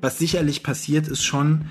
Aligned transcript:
Was 0.00 0.18
sicherlich 0.18 0.62
passiert, 0.62 1.08
ist 1.08 1.24
schon, 1.24 1.66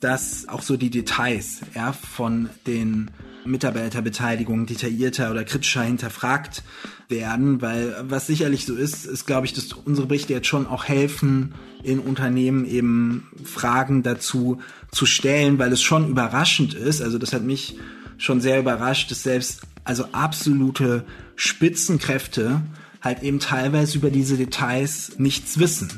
dass 0.00 0.46
auch 0.48 0.62
so 0.62 0.76
die 0.76 0.90
Details 0.90 1.60
ja, 1.74 1.92
von 1.92 2.50
den 2.66 3.10
Mitarbeiterbeteiligungen 3.44 4.66
detaillierter 4.66 5.30
oder 5.30 5.44
kritischer 5.44 5.82
hinterfragt 5.82 6.62
werden, 7.08 7.62
weil 7.62 7.96
was 8.02 8.26
sicherlich 8.26 8.66
so 8.66 8.74
ist, 8.74 9.06
ist, 9.06 9.26
glaube 9.26 9.46
ich, 9.46 9.54
dass 9.54 9.72
unsere 9.72 10.06
Berichte 10.06 10.34
jetzt 10.34 10.46
schon 10.46 10.66
auch 10.66 10.84
helfen, 10.84 11.54
in 11.82 11.98
Unternehmen 11.98 12.66
eben 12.66 13.28
Fragen 13.42 14.02
dazu 14.02 14.60
zu 14.90 15.06
stellen, 15.06 15.58
weil 15.58 15.72
es 15.72 15.82
schon 15.82 16.08
überraschend 16.08 16.74
ist. 16.74 17.00
Also 17.00 17.18
das 17.18 17.32
hat 17.32 17.42
mich 17.42 17.78
schon 18.18 18.40
sehr 18.40 18.60
überrascht, 18.60 19.10
dass 19.10 19.22
selbst 19.22 19.62
also 19.84 20.04
absolute 20.12 21.04
Spitzenkräfte 21.36 22.60
halt 23.08 23.22
eben 23.22 23.40
teilweise 23.40 23.96
über 23.96 24.10
diese 24.10 24.36
Details 24.36 25.12
nichts 25.16 25.58
wissen. 25.58 25.90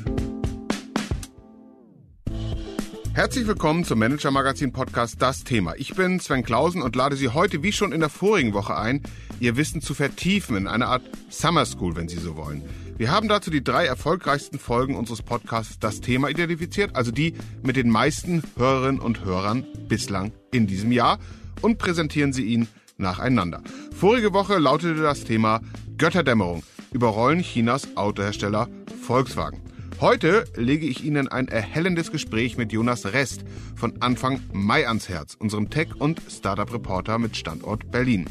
Herzlich 3.13 3.45
willkommen 3.45 3.83
zum 3.83 3.99
Manager 3.99 4.31
Magazin 4.31 4.71
Podcast 4.71 5.21
Das 5.21 5.43
Thema. 5.43 5.73
Ich 5.75 5.93
bin 5.93 6.21
Sven 6.21 6.43
Klausen 6.43 6.81
und 6.81 6.95
lade 6.95 7.17
Sie 7.17 7.27
heute 7.27 7.63
wie 7.63 7.73
schon 7.73 7.91
in 7.91 7.99
der 7.99 8.07
vorigen 8.07 8.53
Woche 8.53 8.77
ein, 8.77 9.03
Ihr 9.41 9.57
Wissen 9.57 9.81
zu 9.81 9.93
vertiefen 9.93 10.55
in 10.55 10.67
einer 10.67 10.87
Art 10.87 11.01
Summer 11.29 11.65
School, 11.65 11.97
wenn 11.97 12.07
Sie 12.07 12.17
so 12.17 12.37
wollen. 12.37 12.63
Wir 12.97 13.11
haben 13.11 13.27
dazu 13.27 13.51
die 13.51 13.63
drei 13.63 13.85
erfolgreichsten 13.85 14.57
Folgen 14.57 14.95
unseres 14.95 15.21
Podcasts 15.21 15.79
Das 15.79 15.99
Thema 15.99 16.29
identifiziert, 16.29 16.95
also 16.95 17.11
die 17.11 17.33
mit 17.61 17.75
den 17.75 17.89
meisten 17.89 18.41
Hörerinnen 18.55 19.01
und 19.01 19.25
Hörern 19.25 19.65
bislang 19.89 20.31
in 20.53 20.65
diesem 20.65 20.93
Jahr 20.93 21.19
und 21.61 21.77
präsentieren 21.77 22.31
sie 22.31 22.45
Ihnen 22.45 22.69
nacheinander. 22.97 23.61
Vorige 23.93 24.31
Woche 24.31 24.59
lautete 24.59 25.01
das 25.01 25.25
Thema 25.25 25.59
Götterdämmerung 25.97 26.63
überrollen 26.91 27.39
Chinas 27.39 27.95
Autohersteller 27.95 28.67
Volkswagen. 29.01 29.61
Heute 29.99 30.45
lege 30.55 30.85
ich 30.85 31.03
Ihnen 31.03 31.27
ein 31.27 31.47
erhellendes 31.47 32.11
Gespräch 32.11 32.57
mit 32.57 32.71
Jonas 32.71 33.05
Rest 33.05 33.43
von 33.75 34.01
Anfang 34.01 34.41
Mai 34.51 34.87
ans 34.87 35.09
Herz, 35.09 35.35
unserem 35.35 35.69
Tech- 35.69 35.95
und 35.99 36.21
Startup-Reporter 36.29 37.17
mit 37.19 37.37
Standort 37.37 37.91
Berlin. 37.91 38.25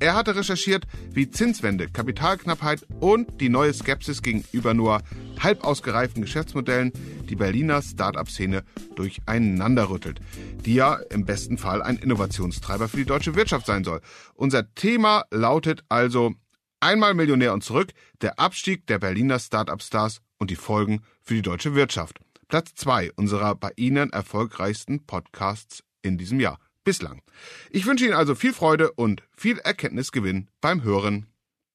Er 0.00 0.14
hatte 0.14 0.34
recherchiert, 0.34 0.86
wie 1.12 1.30
Zinswende, 1.30 1.86
Kapitalknappheit 1.86 2.84
und 2.98 3.40
die 3.40 3.48
neue 3.48 3.72
Skepsis 3.72 4.20
gegenüber 4.20 4.74
nur 4.74 5.02
halb 5.38 5.62
ausgereiften 5.62 6.22
Geschäftsmodellen 6.22 6.92
die 7.28 7.36
Berliner 7.36 7.82
Start-up-Szene 7.82 8.64
durcheinander 8.96 9.90
rüttelt, 9.90 10.20
die 10.64 10.74
ja 10.74 10.94
im 11.10 11.24
besten 11.24 11.56
Fall 11.56 11.82
ein 11.82 11.98
Innovationstreiber 11.98 12.88
für 12.88 12.96
die 12.96 13.04
deutsche 13.04 13.36
Wirtschaft 13.36 13.66
sein 13.66 13.84
soll. 13.84 14.00
Unser 14.34 14.74
Thema 14.74 15.24
lautet 15.30 15.84
also 15.88 16.34
einmal 16.82 17.14
Millionär 17.14 17.52
und 17.52 17.64
zurück, 17.64 17.92
der 18.20 18.38
Abstieg 18.38 18.86
der 18.86 18.98
Berliner 18.98 19.38
Start-up-Stars 19.38 20.20
und 20.38 20.50
die 20.50 20.56
Folgen 20.56 21.02
für 21.22 21.34
die 21.34 21.42
deutsche 21.42 21.74
Wirtschaft. 21.74 22.18
Platz 22.48 22.74
zwei 22.74 23.10
unserer 23.12 23.54
bei 23.54 23.70
Ihnen 23.76 24.12
erfolgreichsten 24.12 25.06
Podcasts 25.06 25.82
in 26.02 26.18
diesem 26.18 26.40
Jahr. 26.40 26.58
Bislang. 26.84 27.22
Ich 27.70 27.86
wünsche 27.86 28.04
Ihnen 28.04 28.14
also 28.14 28.34
viel 28.34 28.52
Freude 28.52 28.92
und 28.92 29.22
viel 29.36 29.58
Erkenntnisgewinn 29.58 30.48
beim 30.60 30.82
Hören. 30.82 31.26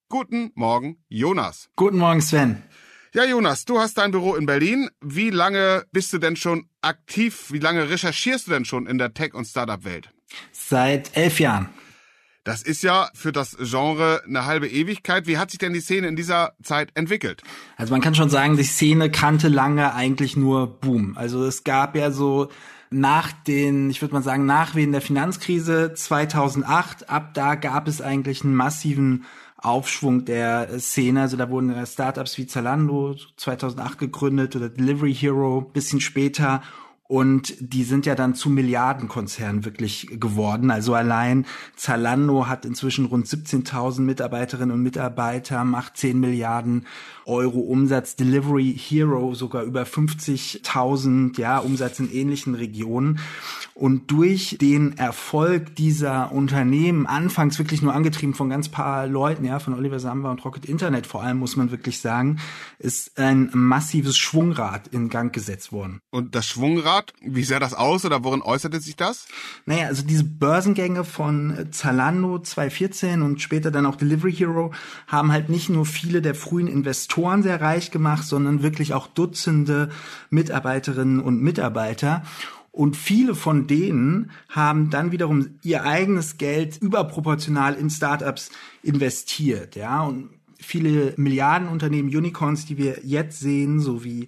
Guten 0.09 0.51
Morgen, 0.53 1.03
Jonas. 1.07 1.69
Guten 1.75 1.97
Morgen, 1.97 2.21
Sven. 2.21 2.61
Ja, 3.13 3.25
Jonas, 3.25 3.65
du 3.65 3.79
hast 3.79 3.97
dein 3.97 4.11
Büro 4.11 4.35
in 4.35 4.45
Berlin. 4.45 4.89
Wie 5.01 5.29
lange 5.29 5.85
bist 5.91 6.13
du 6.13 6.17
denn 6.17 6.35
schon 6.35 6.69
aktiv? 6.81 7.51
Wie 7.51 7.59
lange 7.59 7.89
recherchierst 7.89 8.47
du 8.47 8.51
denn 8.51 8.65
schon 8.65 8.85
in 8.85 8.97
der 8.97 9.13
Tech- 9.13 9.33
und 9.33 9.45
Startup-Welt? 9.45 10.11
Seit 10.51 11.15
elf 11.15 11.39
Jahren. 11.39 11.69
Das 12.47 12.61
ist 12.61 12.81
ja 12.81 13.09
für 13.13 13.33
das 13.33 13.57
Genre 13.59 14.21
eine 14.25 14.45
halbe 14.45 14.69
Ewigkeit. 14.69 15.27
Wie 15.27 15.37
hat 15.37 15.51
sich 15.51 15.57
denn 15.57 15.73
die 15.73 15.81
Szene 15.81 16.07
in 16.07 16.15
dieser 16.15 16.53
Zeit 16.63 16.91
entwickelt? 16.93 17.41
Also 17.75 17.91
man 17.91 17.99
kann 17.99 18.15
schon 18.15 18.29
sagen, 18.29 18.55
die 18.55 18.63
Szene 18.63 19.11
kannte 19.11 19.49
lange 19.49 19.93
eigentlich 19.93 20.37
nur 20.37 20.79
Boom. 20.79 21.17
Also 21.17 21.43
es 21.43 21.65
gab 21.65 21.97
ja 21.97 22.09
so 22.09 22.47
nach 22.89 23.33
den, 23.33 23.89
ich 23.89 24.01
würde 24.01 24.13
mal 24.13 24.23
sagen, 24.23 24.45
Nachwehen 24.45 24.93
der 24.93 25.01
Finanzkrise 25.01 25.93
2008, 25.93 27.09
ab 27.09 27.33
da 27.33 27.55
gab 27.55 27.89
es 27.89 27.99
eigentlich 27.99 28.45
einen 28.45 28.55
massiven 28.55 29.25
Aufschwung 29.57 30.23
der 30.23 30.79
Szene. 30.79 31.23
Also 31.23 31.35
da 31.35 31.49
wurden 31.49 31.85
Startups 31.85 32.37
wie 32.37 32.47
Zalando 32.47 33.17
2008 33.35 33.97
gegründet 33.97 34.55
oder 34.55 34.69
Delivery 34.69 35.13
Hero 35.13 35.59
bisschen 35.59 35.99
später 35.99 36.63
und 37.07 37.55
die 37.59 37.83
sind 37.83 38.05
ja 38.05 38.15
dann 38.15 38.35
zu 38.35 38.49
Milliardenkonzernen 38.49 39.63
wirklich 39.63 40.07
geworden. 40.19 40.69
Also 40.71 40.93
allein 40.93 41.45
Zalando 41.77 42.47
hat 42.47 42.65
inzwischen 42.65 43.05
rund 43.05 43.27
17.000 43.27 44.01
Mitarbeiterinnen 44.01 44.71
und 44.71 44.83
Mitarbeiter, 44.83 45.63
macht 45.63 45.95
10 45.95 46.19
Milliarden 46.19 46.85
Euro 47.25 47.59
Umsatz. 47.59 48.15
Delivery 48.15 48.77
Hero 48.77 49.33
sogar 49.35 49.63
über 49.63 49.83
50.000, 49.83 51.39
ja, 51.39 51.59
Umsatz 51.59 51.99
in 51.99 52.11
ähnlichen 52.11 52.55
Regionen. 52.55 53.19
Und 53.73 54.11
durch 54.11 54.57
den 54.59 54.97
Erfolg 54.97 55.75
dieser 55.75 56.31
Unternehmen, 56.31 57.05
anfangs 57.05 57.59
wirklich 57.59 57.81
nur 57.81 57.93
angetrieben 57.93 58.33
von 58.33 58.49
ganz 58.49 58.69
paar 58.69 59.07
Leuten, 59.07 59.45
ja, 59.45 59.59
von 59.59 59.73
Oliver 59.73 59.99
Samba 59.99 60.31
und 60.31 60.43
Rocket 60.43 60.65
Internet 60.65 61.05
vor 61.05 61.23
allem, 61.23 61.37
muss 61.37 61.55
man 61.55 61.69
wirklich 61.69 61.99
sagen, 61.99 62.39
ist 62.79 63.17
ein 63.19 63.49
massives 63.53 64.17
Schwungrad 64.17 64.87
in 64.87 65.09
Gang 65.09 65.31
gesetzt 65.31 65.71
worden. 65.71 65.99
Und 66.09 66.33
das 66.33 66.47
Schwungrad, 66.47 66.96
wie 67.21 67.43
sah 67.43 67.59
das 67.59 67.73
aus 67.73 68.05
oder 68.05 68.23
worin 68.23 68.41
äußerte 68.41 68.79
sich 68.79 68.95
das? 68.95 69.27
Naja, 69.65 69.87
also 69.87 70.03
diese 70.03 70.23
Börsengänge 70.23 71.03
von 71.03 71.67
Zalando 71.71 72.39
2014 72.39 73.21
und 73.21 73.41
später 73.41 73.71
dann 73.71 73.85
auch 73.85 73.95
Delivery 73.95 74.33
Hero 74.33 74.73
haben 75.07 75.31
halt 75.31 75.49
nicht 75.49 75.69
nur 75.69 75.85
viele 75.85 76.21
der 76.21 76.35
frühen 76.35 76.67
Investoren 76.67 77.43
sehr 77.43 77.61
reich 77.61 77.91
gemacht, 77.91 78.23
sondern 78.23 78.63
wirklich 78.63 78.93
auch 78.93 79.07
Dutzende 79.07 79.89
Mitarbeiterinnen 80.29 81.19
und 81.19 81.41
Mitarbeiter. 81.41 82.23
Und 82.71 82.95
viele 82.95 83.33
von 83.33 83.65
denen 83.65 84.29
haben 84.49 84.91
dann 84.91 85.11
wiederum 85.11 85.57
ihr 85.63 85.83
eigenes 85.83 86.37
Geld 86.37 86.77
überproportional 86.77 87.73
in 87.73 87.89
Startups 87.89 88.51
investiert, 88.83 89.75
ja. 89.75 90.03
Und 90.03 90.29
viele 90.59 91.13
Milliardenunternehmen, 91.17 92.15
Unicorns, 92.15 92.65
die 92.65 92.77
wir 92.77 92.99
jetzt 93.03 93.39
sehen, 93.39 93.79
so 93.79 94.03
wie 94.03 94.27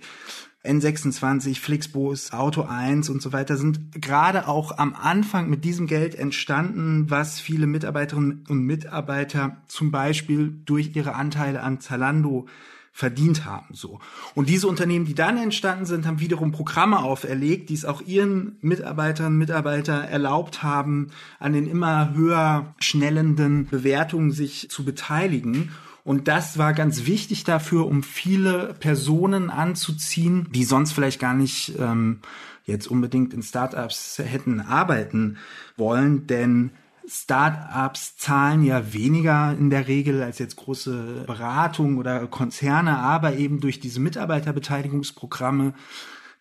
N26, 0.63 1.59
Flixbus, 1.59 2.33
Auto 2.33 2.63
1 2.63 3.09
und 3.09 3.21
so 3.21 3.31
weiter, 3.31 3.55
sind 3.55 3.93
gerade 3.93 4.47
auch 4.47 4.77
am 4.77 4.93
Anfang 4.93 5.49
mit 5.49 5.63
diesem 5.63 5.87
Geld 5.87 6.15
entstanden, 6.15 7.09
was 7.09 7.39
viele 7.39 7.65
Mitarbeiterinnen 7.65 8.43
und 8.49 8.63
Mitarbeiter 8.63 9.57
zum 9.67 9.91
Beispiel 9.91 10.53
durch 10.65 10.95
ihre 10.95 11.15
Anteile 11.15 11.63
an 11.63 11.79
Zalando 11.79 12.47
verdient 12.91 13.45
haben, 13.45 13.73
so. 13.73 13.99
Und 14.35 14.49
diese 14.49 14.67
Unternehmen, 14.67 15.05
die 15.05 15.15
dann 15.15 15.37
entstanden 15.37 15.85
sind, 15.85 16.05
haben 16.05 16.19
wiederum 16.19 16.51
Programme 16.51 16.99
auferlegt, 16.99 17.69
die 17.69 17.75
es 17.75 17.85
auch 17.85 18.01
ihren 18.01 18.57
Mitarbeiterinnen 18.59 19.35
und 19.35 19.39
Mitarbeiter 19.39 19.93
erlaubt 19.93 20.63
haben, 20.63 21.11
an 21.39 21.53
den 21.53 21.65
immer 21.65 22.13
höher 22.13 22.75
schnellenden 22.79 23.67
Bewertungen 23.67 24.31
sich 24.31 24.69
zu 24.69 24.83
beteiligen. 24.83 25.71
Und 26.03 26.27
das 26.27 26.57
war 26.57 26.73
ganz 26.73 27.05
wichtig 27.05 27.43
dafür, 27.43 27.85
um 27.85 28.03
viele 28.03 28.73
Personen 28.79 29.49
anzuziehen, 29.49 30.47
die 30.51 30.63
sonst 30.63 30.93
vielleicht 30.93 31.19
gar 31.19 31.33
nicht 31.33 31.73
ähm, 31.77 32.19
jetzt 32.65 32.87
unbedingt 32.87 33.33
in 33.33 33.43
Startups 33.43 34.19
hätten 34.23 34.61
arbeiten 34.61 35.37
wollen, 35.75 36.27
denn 36.27 36.71
Startups 37.07 38.17
zahlen 38.17 38.63
ja 38.63 38.93
weniger 38.93 39.55
in 39.57 39.71
der 39.71 39.87
Regel 39.87 40.21
als 40.21 40.37
jetzt 40.37 40.57
große 40.57 41.23
Beratungen 41.25 41.97
oder 41.97 42.27
Konzerne, 42.27 42.99
aber 42.99 43.35
eben 43.35 43.59
durch 43.59 43.79
diese 43.79 43.99
Mitarbeiterbeteiligungsprogramme 43.99 45.73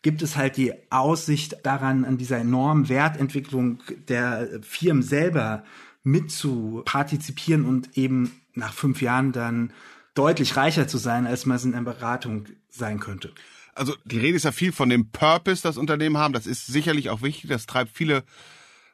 gibt 0.02 0.22
es 0.22 0.36
halt 0.36 0.56
die 0.58 0.74
Aussicht 0.90 1.56
daran, 1.64 2.04
an 2.04 2.18
dieser 2.18 2.38
enormen 2.38 2.88
Wertentwicklung 2.88 3.82
der 4.08 4.60
Firmen 4.62 5.02
selber 5.02 5.64
mit 6.04 6.30
zu 6.30 6.82
partizipieren 6.84 7.64
und 7.64 7.96
eben 7.96 8.32
nach 8.58 8.74
fünf 8.74 9.00
Jahren 9.02 9.32
dann 9.32 9.72
deutlich 10.14 10.56
reicher 10.56 10.88
zu 10.88 10.98
sein, 10.98 11.26
als 11.26 11.46
man 11.46 11.56
es 11.56 11.64
in 11.64 11.74
einer 11.74 11.84
Beratung 11.84 12.46
sein 12.68 13.00
könnte. 13.00 13.32
Also 13.74 13.94
die 14.04 14.18
Rede 14.18 14.36
ist 14.36 14.44
ja 14.44 14.52
viel 14.52 14.72
von 14.72 14.88
dem 14.88 15.10
Purpose, 15.10 15.62
das 15.62 15.78
Unternehmen 15.78 16.18
haben. 16.18 16.34
Das 16.34 16.46
ist 16.46 16.66
sicherlich 16.66 17.10
auch 17.10 17.22
wichtig. 17.22 17.48
Das 17.48 17.66
treibt 17.66 17.96
viele 17.96 18.24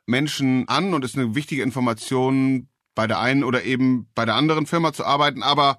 Menschen 0.07 0.69
an 0.69 0.93
und 0.93 1.05
ist 1.05 1.17
eine 1.17 1.35
wichtige 1.35 1.63
Information, 1.63 2.69
bei 2.95 3.07
der 3.07 3.19
einen 3.19 3.43
oder 3.43 3.65
eben 3.65 4.09
bei 4.15 4.25
der 4.25 4.35
anderen 4.37 4.67
Firma 4.67 4.93
zu 4.93 5.05
arbeiten. 5.05 5.43
Aber 5.43 5.79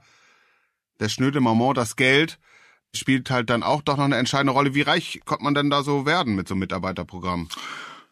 der 1.00 1.10
schnöde 1.10 1.40
Moment, 1.40 1.78
das 1.78 1.96
Geld, 1.96 2.40
spielt 2.94 3.30
halt 3.30 3.50
dann 3.50 3.64
auch 3.64 3.82
doch 3.82 3.98
noch 3.98 4.06
eine 4.06 4.18
entscheidende 4.18 4.54
Rolle. 4.54 4.74
Wie 4.74 4.82
reich 4.82 5.22
kommt 5.26 5.44
man 5.44 5.54
denn 5.54 5.70
da 5.70 5.84
so 5.84 6.06
werden 6.06 6.36
mit 6.36 6.48
so 6.48 6.54
einem 6.54 6.62
Mitarbeiterprogramm? 6.62 7.50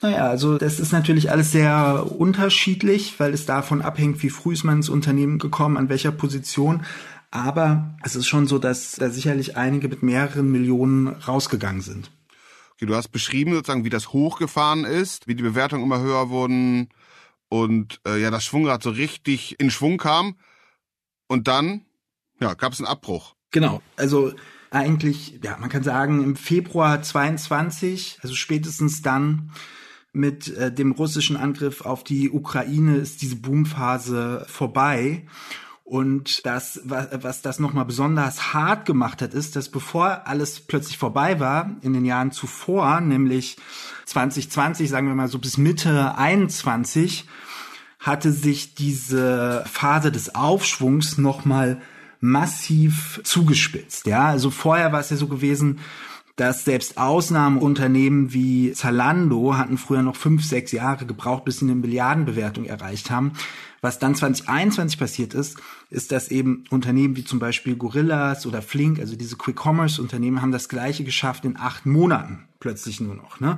Naja, 0.03 0.27
also 0.27 0.57
das 0.57 0.81
ist 0.81 0.91
natürlich 0.91 1.31
alles 1.31 1.51
sehr 1.51 2.05
unterschiedlich, 2.19 3.17
weil 3.21 3.33
es 3.33 3.45
davon 3.45 3.81
abhängt, 3.81 4.21
wie 4.21 4.29
früh 4.29 4.51
ist 4.51 4.65
man 4.65 4.75
ins 4.77 4.89
Unternehmen 4.89 5.39
gekommen, 5.39 5.77
an 5.77 5.87
welcher 5.87 6.11
Position. 6.11 6.85
Aber 7.31 7.95
es 8.03 8.17
ist 8.17 8.27
schon 8.27 8.45
so, 8.45 8.59
dass 8.59 8.97
da 8.97 9.09
sicherlich 9.09 9.55
einige 9.55 9.87
mit 9.87 10.03
mehreren 10.03 10.51
Millionen 10.51 11.07
rausgegangen 11.07 11.81
sind. 11.81 12.11
Okay, 12.73 12.85
du 12.85 12.95
hast 12.95 13.13
beschrieben 13.13 13.53
sozusagen, 13.53 13.85
wie 13.85 13.89
das 13.89 14.11
hochgefahren 14.11 14.83
ist, 14.83 15.29
wie 15.29 15.35
die 15.35 15.43
Bewertungen 15.43 15.83
immer 15.83 16.01
höher 16.01 16.29
wurden 16.29 16.89
und 17.47 18.01
äh, 18.05 18.21
ja, 18.21 18.29
das 18.29 18.43
Schwungrad 18.43 18.83
so 18.83 18.89
richtig 18.89 19.57
in 19.57 19.71
Schwung 19.71 19.97
kam. 19.97 20.35
Und 21.27 21.47
dann, 21.47 21.85
Ja, 22.41 22.55
gab 22.55 22.73
es 22.73 22.79
einen 22.79 22.87
Abbruch. 22.87 23.35
Genau. 23.51 23.81
Also 23.95 24.33
eigentlich, 24.69 25.39
ja, 25.41 25.55
man 25.59 25.69
kann 25.69 25.83
sagen, 25.83 26.21
im 26.21 26.35
Februar 26.35 27.01
22, 27.01 28.19
also 28.21 28.35
spätestens 28.35 29.01
dann 29.01 29.51
mit 30.13 30.55
äh, 30.55 30.71
dem 30.71 30.91
russischen 30.91 31.35
Angriff 31.35 31.81
auf 31.81 32.03
die 32.03 32.31
Ukraine 32.31 32.97
ist 32.97 33.21
diese 33.21 33.35
Boomphase 33.35 34.45
vorbei. 34.47 35.25
Und 35.83 36.45
das, 36.45 36.79
was, 36.85 37.09
was 37.11 37.41
das 37.41 37.59
nochmal 37.59 37.85
besonders 37.85 38.53
hart 38.53 38.85
gemacht 38.85 39.21
hat, 39.21 39.33
ist, 39.33 39.55
dass 39.55 39.69
bevor 39.69 40.27
alles 40.27 40.61
plötzlich 40.61 40.97
vorbei 40.97 41.39
war, 41.39 41.75
in 41.81 41.93
den 41.93 42.05
Jahren 42.05 42.31
zuvor, 42.31 43.01
nämlich 43.01 43.57
2020, 44.05 44.89
sagen 44.89 45.07
wir 45.07 45.15
mal 45.15 45.27
so 45.27 45.39
bis 45.39 45.57
Mitte 45.57 46.17
21, 46.17 47.27
hatte 47.99 48.31
sich 48.31 48.75
diese 48.75 49.63
Phase 49.65 50.11
des 50.11 50.35
Aufschwungs 50.35 51.17
nochmal 51.17 51.81
massiv 52.19 53.19
zugespitzt. 53.23 54.07
Ja, 54.07 54.27
also 54.27 54.51
vorher 54.51 54.93
war 54.93 55.01
es 55.01 55.09
ja 55.09 55.17
so 55.17 55.27
gewesen, 55.27 55.79
dass 56.35 56.65
selbst 56.65 56.97
Ausnahmeunternehmen 56.97 58.33
wie 58.33 58.71
Zalando 58.73 59.55
hatten 59.55 59.77
früher 59.77 60.01
noch 60.01 60.15
fünf, 60.15 60.43
sechs 60.43 60.71
Jahre 60.71 61.05
gebraucht, 61.05 61.45
bis 61.45 61.59
sie 61.59 61.65
eine 61.65 61.75
Milliardenbewertung 61.75 62.65
erreicht 62.65 63.11
haben. 63.11 63.33
Was 63.83 63.99
dann 63.99 64.15
2021 64.15 64.97
passiert 64.97 65.33
ist, 65.33 65.57
ist, 65.89 66.13
dass 66.13 66.29
eben 66.29 66.63
Unternehmen 66.69 67.17
wie 67.17 67.25
zum 67.25 67.39
Beispiel 67.39 67.75
Gorillas 67.75 68.45
oder 68.45 68.61
Flink, 68.61 68.97
also 68.97 69.17
diese 69.17 69.35
Quick-Commerce-Unternehmen, 69.35 70.41
haben 70.41 70.53
das 70.53 70.69
Gleiche 70.69 71.03
geschafft 71.03 71.43
in 71.43 71.57
acht 71.57 71.85
Monaten 71.85 72.47
plötzlich 72.61 73.01
nur 73.01 73.13
noch. 73.13 73.41
Ne? 73.41 73.57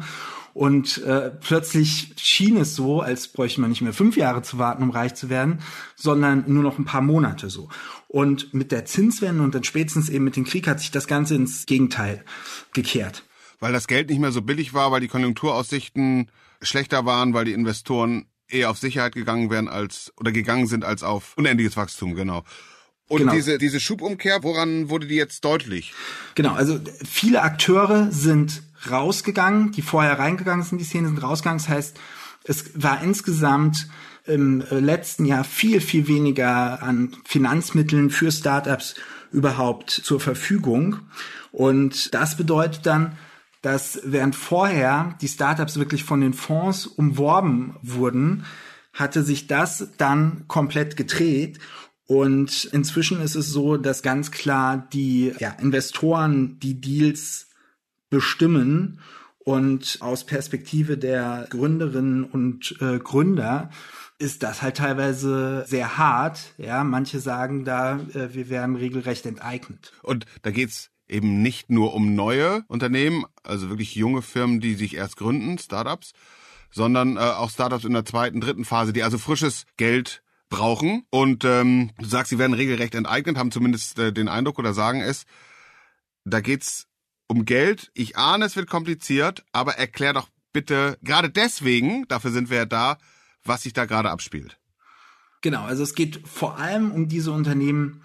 Und 0.56 0.98
äh, 1.04 1.30
plötzlich 1.30 2.16
schien 2.18 2.58
es 2.58 2.74
so, 2.74 3.02
als 3.02 3.28
bräuchte 3.28 3.62
man 3.62 3.70
nicht 3.70 3.84
mehr 3.84 3.94
fünf 3.94 4.18
Jahre 4.18 4.42
zu 4.42 4.58
warten, 4.58 4.82
um 4.82 4.90
reich 4.90 5.14
zu 5.14 5.30
werden, 5.30 5.60
sondern 5.96 6.46
nur 6.48 6.64
noch 6.64 6.80
ein 6.80 6.86
paar 6.86 7.02
Monate 7.04 7.52
so. 7.52 7.70
Und 8.08 8.52
mit 8.52 8.72
der 8.72 8.86
Zinswende 8.86 9.44
und 9.44 9.54
dann 9.54 9.64
spätestens 9.64 10.10
eben 10.10 10.24
mit 10.24 10.38
dem 10.38 10.46
Krieg 10.46 10.68
hat 10.68 10.80
sich 10.80 10.90
das 10.90 11.06
Ganze 11.06 11.36
ins 11.36 11.68
Gegenteil 11.68 12.26
gekehrt. 12.74 13.26
Weil 13.60 13.74
das 13.74 13.86
Geld 13.86 14.10
nicht 14.10 14.20
mehr 14.20 14.32
so 14.32 14.42
billig 14.42 14.74
war, 14.74 14.92
weil 14.92 15.02
die 15.02 15.08
Konjunkturaussichten 15.08 16.32
schlechter 16.64 17.06
waren, 17.06 17.36
weil 17.36 17.46
die 17.46 17.54
Investoren 17.54 18.26
eher 18.48 18.70
auf 18.70 18.78
Sicherheit 18.78 19.16
gegangen 19.16 19.50
wären 19.50 19.68
als 19.68 20.14
oder 20.18 20.32
gegangen 20.32 20.68
sind 20.68 20.86
als 20.86 21.04
auf 21.04 21.34
unendliches 21.38 21.78
Wachstum, 21.78 22.16
genau. 22.16 22.44
Und 23.08 23.20
genau. 23.20 23.34
diese, 23.34 23.58
diese 23.58 23.80
Schubumkehr, 23.80 24.42
woran 24.42 24.90
wurde 24.90 25.08
die 25.08 25.16
jetzt 25.16 25.46
deutlich? 25.46 25.94
Genau, 26.34 26.54
also 26.54 26.80
viele 27.04 27.44
Akteure 27.44 28.12
sind 28.12 28.64
rausgegangen, 28.90 29.72
die 29.72 29.84
vorher 29.84 30.18
reingegangen 30.18 30.64
sind, 30.64 30.80
die 30.80 30.86
Szene 30.86 31.08
sind 31.10 31.22
rausgegangen. 31.22 31.60
Das 31.60 31.70
heißt, 31.70 32.00
es 32.46 32.72
war 32.76 33.04
insgesamt 33.04 33.88
im 34.26 34.64
letzten 34.72 35.26
Jahr 35.26 35.44
viel, 35.44 35.82
viel 35.82 36.08
weniger 36.08 36.82
an 36.82 37.16
Finanzmitteln 37.26 38.10
für 38.10 38.32
Startups 38.32 38.96
überhaupt 39.32 39.92
zur 39.92 40.20
Verfügung. 40.20 41.00
Und 41.52 42.14
das 42.14 42.38
bedeutet 42.38 42.88
dann, 42.88 43.18
dass 43.66 44.00
während 44.04 44.36
vorher 44.36 45.18
die 45.22 45.28
Startups 45.28 45.80
wirklich 45.80 46.04
von 46.04 46.22
den 46.22 46.34
Fonds 46.34 46.86
umworben 46.86 47.76
wurden, 47.82 48.46
hatte 48.94 49.24
sich 49.24 49.48
das 49.48 49.90
dann 49.98 50.48
komplett 50.48 50.96
gedreht. 50.96 51.58
Und 52.06 52.66
inzwischen 52.66 53.20
ist 53.20 53.34
es 53.34 53.48
so, 53.48 53.78
dass 53.78 54.04
ganz 54.04 54.30
klar 54.30 54.88
die 54.94 55.34
ja, 55.40 55.50
Investoren 55.50 56.60
die 56.60 56.80
Deals 56.80 57.48
bestimmen 58.12 59.00
und 59.40 59.98
aus 60.00 60.28
Perspektive 60.28 61.00
der 61.00 61.48
Gründerinnen 61.50 62.24
und 62.24 62.80
äh, 62.82 63.00
Gründer 63.00 63.72
ist 64.20 64.44
das 64.44 64.62
halt 64.62 64.78
teilweise 64.78 65.66
sehr 65.68 65.98
hart. 65.98 66.54
Ja, 66.60 66.84
manche 66.84 67.20
sagen 67.20 67.66
da, 67.66 68.00
äh, 68.14 68.32
wir 68.36 68.50
werden 68.50 68.76
regelrecht 68.76 69.26
enteignet. 69.26 69.92
Und 70.04 70.28
da 70.44 70.52
geht's 70.52 70.92
eben 71.08 71.42
nicht 71.42 71.70
nur 71.70 71.94
um 71.94 72.16
neue 72.16 72.64
Unternehmen, 72.68 73.26
also 73.44 73.70
wirklich 73.70 73.96
junge 73.96 74.22
Firmen, 74.22 74.60
die 74.60 74.76
sich 74.76 74.96
erst 74.96 75.18
gründen, 75.18 75.58
Startups, 75.58 76.14
sondern 76.72 77.18
äh, 77.18 77.20
auch 77.20 77.50
Startups 77.50 77.86
in 77.86 77.94
der 77.94 78.06
zweiten, 78.06 78.42
dritten 78.42 78.66
Phase, 78.66 78.94
die 78.94 79.04
also 79.04 79.18
frisches 79.18 79.66
Geld 79.78 80.24
brauchen. 80.50 81.06
Und 81.10 81.46
ähm, 81.46 81.92
du 81.98 82.06
sagst, 82.06 82.30
sie 82.30 82.40
werden 82.40 82.54
regelrecht 82.54 82.96
enteignet, 82.96 83.38
haben 83.38 83.52
zumindest 83.52 84.00
äh, 84.00 84.12
den 84.12 84.28
Eindruck 84.28 84.60
oder 84.60 84.74
sagen 84.74 85.02
es. 85.02 85.26
Da 86.24 86.42
geht's 86.42 86.88
um 87.28 87.46
Geld. 87.46 87.92
Ich 87.94 88.18
ahne, 88.18 88.46
es 88.46 88.56
wird 88.56 88.70
kompliziert, 88.70 89.46
aber 89.52 89.74
erklär 89.78 90.14
doch 90.14 90.30
bitte, 90.54 90.98
gerade 91.02 91.30
deswegen, 91.30 92.08
dafür 92.08 92.32
sind 92.32 92.50
wir 92.50 92.58
ja 92.58 92.66
da, 92.66 92.98
was 93.44 93.64
sich 93.64 93.74
da 93.74 93.86
gerade 93.86 94.10
abspielt. 94.10 94.58
Genau, 95.42 95.64
also 95.64 95.84
es 95.84 95.94
geht 95.94 96.28
vor 96.28 96.58
allem 96.58 96.92
um 96.92 97.08
diese 97.08 97.32
Unternehmen, 97.32 98.02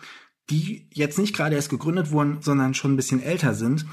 die 0.48 0.86
jetzt 0.92 1.18
nicht 1.18 1.34
gerade 1.34 1.54
erst 1.54 1.70
gegründet 1.70 2.10
wurden, 2.10 2.38
sondern 2.40 2.74
schon 2.74 2.92
ein 2.92 2.96
bisschen 2.96 3.22
älter 3.22 3.54
sind. 3.54 3.86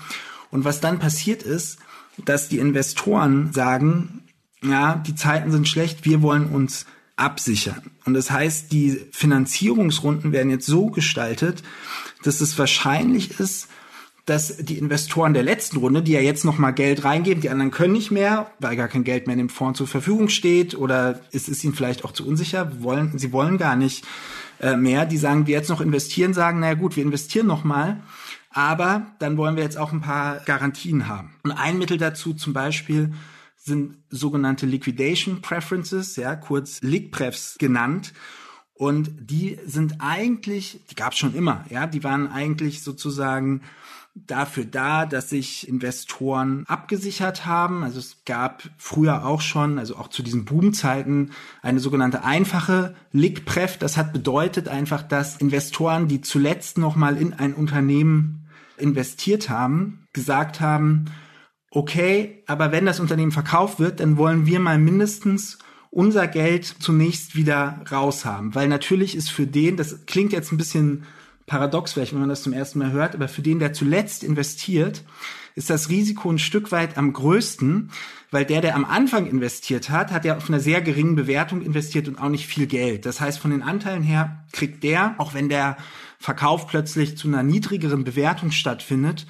Und 0.50 0.66
was 0.66 0.80
dann 0.80 1.00
passiert 1.00 1.44
ist, 1.44 1.80
dass 2.26 2.50
die 2.50 2.60
Investoren 2.60 3.54
sagen, 3.54 4.24
ja, 4.64 4.96
die 4.96 5.16
Zeiten 5.16 5.52
sind 5.52 5.68
schlecht, 5.68 6.06
wir 6.06 6.22
wollen 6.22 6.48
uns 6.48 6.86
absichern. 7.16 7.82
Und 8.06 8.14
das 8.14 8.32
heißt, 8.32 8.72
die 8.72 9.02
Finanzierungsrunden 9.12 10.32
werden 10.32 10.52
jetzt 10.52 10.66
so 10.66 10.88
gestaltet, 10.88 11.64
dass 12.24 12.42
es 12.42 12.58
wahrscheinlich 12.58 13.40
ist, 13.40 13.68
dass 14.26 14.58
die 14.58 14.78
Investoren 14.78 15.34
der 15.34 15.44
letzten 15.44 15.78
Runde, 15.78 16.04
die 16.04 16.12
ja 16.12 16.20
jetzt 16.20 16.44
noch 16.44 16.58
mal 16.58 16.72
Geld 16.72 17.06
reingeben, 17.06 17.42
die 17.42 17.50
anderen 17.50 17.72
können 17.72 17.94
nicht 17.94 18.12
mehr, 18.12 18.52
weil 18.60 18.76
gar 18.76 18.90
kein 18.90 19.06
Geld 19.06 19.26
mehr 19.26 19.34
in 19.34 19.40
dem 19.40 19.50
Fonds 19.50 19.78
zur 19.78 19.88
Verfügung 19.88 20.28
steht 20.28 20.78
oder 20.78 21.22
es 21.32 21.48
ist 21.48 21.64
ihnen 21.64 21.74
vielleicht 21.74 22.04
auch 22.04 22.12
zu 22.12 22.28
unsicher, 22.28 22.84
wollen, 22.84 23.18
sie 23.18 23.32
wollen 23.32 23.58
gar 23.58 23.78
nicht 23.78 24.06
äh, 24.59 24.75
mehr, 24.75 25.06
die 25.06 25.18
sagen, 25.18 25.48
wir 25.48 25.56
jetzt 25.56 25.69
noch 25.69 25.81
investieren, 25.81 26.33
sagen, 26.33 26.59
naja 26.59 26.74
gut, 26.74 26.95
wir 26.95 27.04
investieren 27.04 27.48
noch 27.48 27.63
mal, 27.63 28.01
aber 28.50 29.07
dann 29.19 29.38
wollen 29.38 29.56
wir 29.56 29.63
jetzt 29.63 29.77
auch 29.77 29.92
ein 29.92 30.01
paar 30.01 30.39
Garantien 30.45 31.07
haben. 31.07 31.36
Und 31.44 31.51
ein 31.51 31.77
Mittel 31.77 31.98
dazu 31.98 32.33
zum 32.33 32.54
Beispiel 32.54 33.13
sind 33.56 33.98
sogenannte 34.09 34.65
Liquidation 34.65 35.42
Preferences, 35.42 36.15
ja, 36.15 36.36
kurz 36.36 36.81
LICPrefs 36.81 37.57
genannt. 37.59 38.13
Und 38.74 39.12
die 39.19 39.59
sind 39.65 39.95
eigentlich, 40.00 40.80
die 40.89 40.95
gab 40.95 41.13
es 41.13 41.19
schon 41.19 41.36
immer, 41.36 41.65
ja, 41.69 41.88
die 41.88 42.03
waren 42.03 42.27
eigentlich 42.31 42.83
sozusagen 42.83 43.62
dafür 44.25 44.66
da, 44.66 45.06
dass 45.06 45.30
sich 45.30 45.68
Investoren 45.68 46.64
abgesichert 46.68 47.46
haben. 47.46 47.84
Also 47.84 48.00
es 48.00 48.24
gab 48.25 48.64
früher 48.78 49.25
auch 49.25 49.42
schon, 49.42 49.78
also 49.78 49.96
auch 49.98 50.08
zu 50.08 50.24
diesen 50.24 50.46
Boomzeiten, 50.46 51.31
eine 51.62 51.80
sogenannte 51.80 52.24
einfache 52.24 52.96
Lickpref. 53.12 53.78
Das 53.78 53.98
hat 53.98 54.14
bedeutet 54.14 54.68
einfach, 54.68 55.04
dass 55.04 55.38
Investoren, 55.38 56.08
die 56.08 56.22
zuletzt 56.22 56.78
nochmal 56.78 57.18
in 57.18 57.34
ein 57.34 57.53
Unternehmen 57.53 58.48
investiert 58.77 59.50
haben, 59.50 60.06
gesagt 60.13 60.62
haben, 60.62 61.06
okay, 61.72 62.44
aber 62.48 62.72
wenn 62.72 62.86
das 62.86 63.00
Unternehmen 63.00 63.32
verkauft 63.32 63.80
wird, 63.80 64.00
dann 64.00 64.18
wollen 64.18 64.46
wir 64.46 64.60
mal 64.60 64.77
mindestens 64.77 65.60
unser 65.89 66.27
Geld 66.27 66.65
zunächst 66.65 67.36
wieder 67.36 67.82
raushaben. 67.91 68.56
Weil 68.56 68.68
natürlich 68.68 69.15
ist 69.15 69.32
für 69.32 69.48
den, 69.48 69.77
das 69.77 70.06
klingt 70.06 70.32
jetzt 70.32 70.51
ein 70.51 70.58
bisschen 70.58 71.06
paradox 71.48 71.94
vielleicht, 71.94 72.13
wenn 72.13 72.20
man 72.20 72.30
das 72.30 72.44
zum 72.44 72.54
ersten 72.54 72.77
Mal 72.77 72.92
hört, 72.92 73.16
aber 73.16 73.27
für 73.27 73.42
den, 73.42 73.58
der 73.58 73.74
zuletzt 73.74 74.24
investiert, 74.24 75.04
ist 75.56 75.72
das 75.72 75.89
Risiko 75.89 76.30
ein 76.30 76.38
Stück 76.38 76.72
weit 76.72 76.98
am 76.98 77.13
größten, 77.13 77.89
weil 78.30 78.46
der, 78.46 78.62
der 78.62 78.75
am 78.75 78.86
Anfang 78.86 79.25
investiert 79.25 79.89
hat, 79.89 80.12
hat 80.12 80.25
ja 80.25 80.38
auf 80.38 80.50
einer 80.50 80.60
sehr 80.60 80.82
geringen 80.82 81.16
Bewertung 81.16 81.62
investiert 81.62 82.08
und 82.08 82.20
auch 82.20 82.30
nicht 82.30 82.46
viel 82.46 82.68
Geld. 82.68 83.06
Das 83.08 83.22
heißt, 83.22 83.39
von 83.39 83.50
den 83.51 83.63
Anteilen 83.63 84.04
her 84.04 84.44
kriegt 84.51 84.84
der, 84.84 85.16
auch 85.18 85.34
wenn 85.34 85.50
der 85.50 85.77
Verkauf 86.20 86.68
plötzlich 86.68 87.18
zu 87.18 87.27
einer 87.27 87.44
niedrigeren 87.44 88.04
Bewertung 88.04 88.51
stattfindet, 88.51 89.25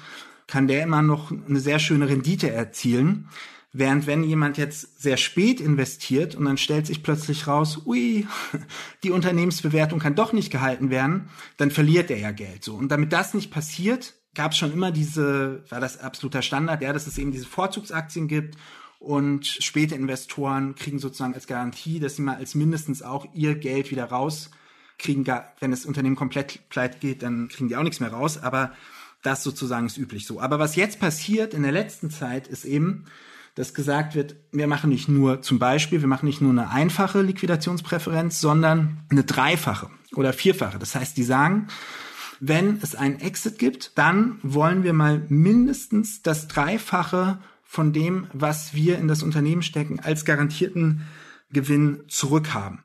kann 0.48 0.66
der 0.66 0.82
immer 0.82 1.02
noch 1.02 1.30
eine 1.30 1.60
sehr 1.60 1.78
schöne 1.78 2.08
Rendite 2.08 2.50
erzielen. 2.50 3.28
Während 3.72 4.06
wenn 4.06 4.24
jemand 4.24 4.56
jetzt 4.56 5.00
sehr 5.00 5.18
spät 5.18 5.60
investiert 5.60 6.34
und 6.34 6.46
dann 6.46 6.56
stellt 6.56 6.86
sich 6.86 7.02
plötzlich 7.02 7.46
raus, 7.46 7.82
ui, 7.84 8.26
die 9.04 9.10
Unternehmensbewertung 9.10 9.98
kann 9.98 10.14
doch 10.14 10.32
nicht 10.32 10.50
gehalten 10.50 10.90
werden, 10.90 11.28
dann 11.58 11.70
verliert 11.70 12.10
er 12.10 12.18
ja 12.18 12.30
Geld 12.30 12.64
so. 12.64 12.74
Und 12.74 12.88
damit 12.88 13.12
das 13.12 13.34
nicht 13.34 13.50
passiert, 13.50 14.14
gab 14.34 14.52
es 14.52 14.58
schon 14.58 14.72
immer 14.72 14.90
diese, 14.90 15.64
war 15.68 15.80
das 15.80 15.98
absoluter 15.98 16.40
Standard, 16.40 16.80
ja, 16.80 16.92
dass 16.92 17.06
es 17.06 17.18
eben 17.18 17.30
diese 17.30 17.46
Vorzugsaktien 17.46 18.26
gibt 18.26 18.56
und 19.00 19.46
späte 19.46 19.94
Investoren 19.94 20.74
kriegen 20.74 20.98
sozusagen 20.98 21.34
als 21.34 21.46
Garantie, 21.46 22.00
dass 22.00 22.16
sie 22.16 22.22
mal 22.22 22.36
als 22.36 22.54
mindestens 22.54 23.02
auch 23.02 23.26
ihr 23.34 23.54
Geld 23.54 23.90
wieder 23.90 24.04
rauskriegen. 24.06 25.26
Wenn 25.60 25.70
das 25.70 25.84
Unternehmen 25.84 26.16
komplett 26.16 26.68
pleite 26.70 26.98
geht, 26.98 27.22
dann 27.22 27.48
kriegen 27.48 27.68
die 27.68 27.76
auch 27.76 27.82
nichts 27.82 28.00
mehr 28.00 28.12
raus, 28.12 28.38
aber 28.38 28.72
das 29.22 29.42
sozusagen 29.42 29.86
ist 29.86 29.98
üblich 29.98 30.26
so. 30.26 30.40
Aber 30.40 30.58
was 30.58 30.76
jetzt 30.76 31.00
passiert 31.00 31.52
in 31.52 31.62
der 31.62 31.72
letzten 31.72 32.10
Zeit 32.10 32.48
ist 32.48 32.64
eben, 32.64 33.04
dass 33.58 33.74
gesagt 33.74 34.14
wird, 34.14 34.36
wir 34.52 34.68
machen 34.68 34.88
nicht 34.88 35.08
nur 35.08 35.42
zum 35.42 35.58
Beispiel, 35.58 36.00
wir 36.00 36.06
machen 36.06 36.26
nicht 36.26 36.40
nur 36.40 36.52
eine 36.52 36.70
einfache 36.70 37.22
Liquidationspräferenz, 37.22 38.40
sondern 38.40 39.00
eine 39.10 39.24
dreifache 39.24 39.90
oder 40.14 40.32
vierfache. 40.32 40.78
Das 40.78 40.94
heißt, 40.94 41.16
die 41.16 41.24
sagen, 41.24 41.66
wenn 42.38 42.78
es 42.82 42.94
einen 42.94 43.18
Exit 43.18 43.58
gibt, 43.58 43.98
dann 43.98 44.38
wollen 44.44 44.84
wir 44.84 44.92
mal 44.92 45.24
mindestens 45.28 46.22
das 46.22 46.46
Dreifache 46.46 47.40
von 47.64 47.92
dem, 47.92 48.28
was 48.32 48.74
wir 48.74 48.96
in 48.96 49.08
das 49.08 49.24
Unternehmen 49.24 49.62
stecken, 49.62 49.98
als 49.98 50.24
garantierten 50.24 51.02
Gewinn 51.50 52.04
zurückhaben. 52.06 52.84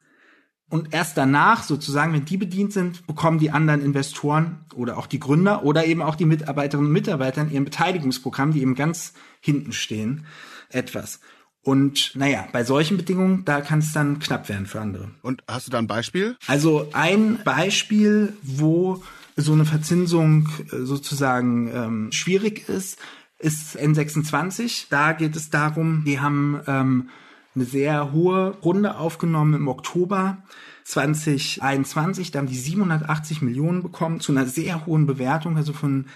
Und 0.69 0.91
erst 0.91 1.17
danach, 1.17 1.61
sozusagen, 1.61 2.13
wenn 2.13 2.25
die 2.25 2.37
bedient 2.37 2.73
sind, 2.73 3.05
bekommen 3.05 3.37
die 3.37 3.51
anderen 3.51 3.85
Investoren 3.85 4.65
oder 4.73 4.97
auch 4.97 5.05
die 5.05 5.19
Gründer 5.19 5.63
oder 5.63 5.85
eben 5.85 6.01
auch 6.01 6.15
die 6.15 6.25
Mitarbeiterinnen 6.25 6.87
und 6.87 6.93
Mitarbeiter 6.93 7.43
in 7.43 7.51
ihrem 7.51 7.65
Beteiligungsprogramm, 7.65 8.53
die 8.53 8.61
eben 8.63 8.73
ganz 8.73 9.13
hinten 9.39 9.71
stehen, 9.71 10.25
etwas. 10.73 11.19
Und 11.61 12.11
naja, 12.15 12.47
bei 12.51 12.65
solchen 12.65 12.97
Bedingungen, 12.97 13.45
da 13.45 13.61
kann 13.61 13.79
es 13.79 13.93
dann 13.93 14.19
knapp 14.19 14.49
werden 14.49 14.65
für 14.65 14.81
andere. 14.81 15.11
Und 15.21 15.43
hast 15.47 15.67
du 15.67 15.71
da 15.71 15.79
ein 15.79 15.87
Beispiel? 15.87 16.35
Also 16.45 16.89
ein 16.91 17.39
Beispiel, 17.45 18.33
wo 18.41 19.01
so 19.37 19.53
eine 19.53 19.65
Verzinsung 19.65 20.49
äh, 20.71 20.83
sozusagen 20.83 21.71
ähm, 21.73 22.11
schwierig 22.11 22.67
ist, 22.67 22.99
ist 23.39 23.77
N26. 23.77 24.87
Da 24.89 25.13
geht 25.13 25.35
es 25.35 25.49
darum, 25.49 26.03
die 26.05 26.19
haben 26.19 26.61
ähm, 26.67 27.09
eine 27.55 27.65
sehr 27.65 28.11
hohe 28.11 28.57
Runde 28.61 28.97
aufgenommen 28.97 29.53
im 29.53 29.67
Oktober 29.67 30.43
2021. 30.83 32.31
Da 32.31 32.39
haben 32.39 32.47
die 32.47 32.57
780 32.57 33.41
Millionen 33.41 33.83
bekommen 33.83 34.19
zu 34.19 34.31
einer 34.31 34.45
sehr 34.45 34.85
hohen 34.85 35.05
Bewertung, 35.05 35.57
also 35.57 35.73
von 35.73 36.07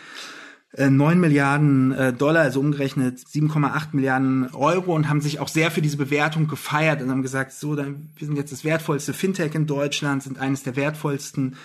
9 0.76 1.00
äh, 1.00 1.16
Milliarden 1.16 1.92
äh, 1.94 2.14
Dollar, 2.14 2.42
also 2.42 2.60
umgerechnet 2.60 3.20
7,8 3.20 3.88
Milliarden 3.94 4.50
Euro 4.54 4.96
und 4.96 5.10
haben 5.10 5.22
sich 5.22 5.40
auch 5.40 5.48
sehr 5.48 5.72
für 5.72 5.82
diese 5.82 5.98
Bewertung 5.98 6.48
gefeiert 6.48 7.02
und 7.02 7.10
haben 7.10 7.22
gesagt, 7.22 7.54
so, 7.54 7.76
dann, 7.76 8.10
wir 8.16 8.28
sind 8.28 8.36
jetzt 8.36 8.52
das 8.52 8.64
wertvollste 8.64 9.14
Fintech 9.14 9.56
in 9.56 9.66
Deutschland, 9.66 10.24
sind 10.24 10.40
eines 10.40 10.64
der 10.64 10.76
wertvollsten 10.76 11.56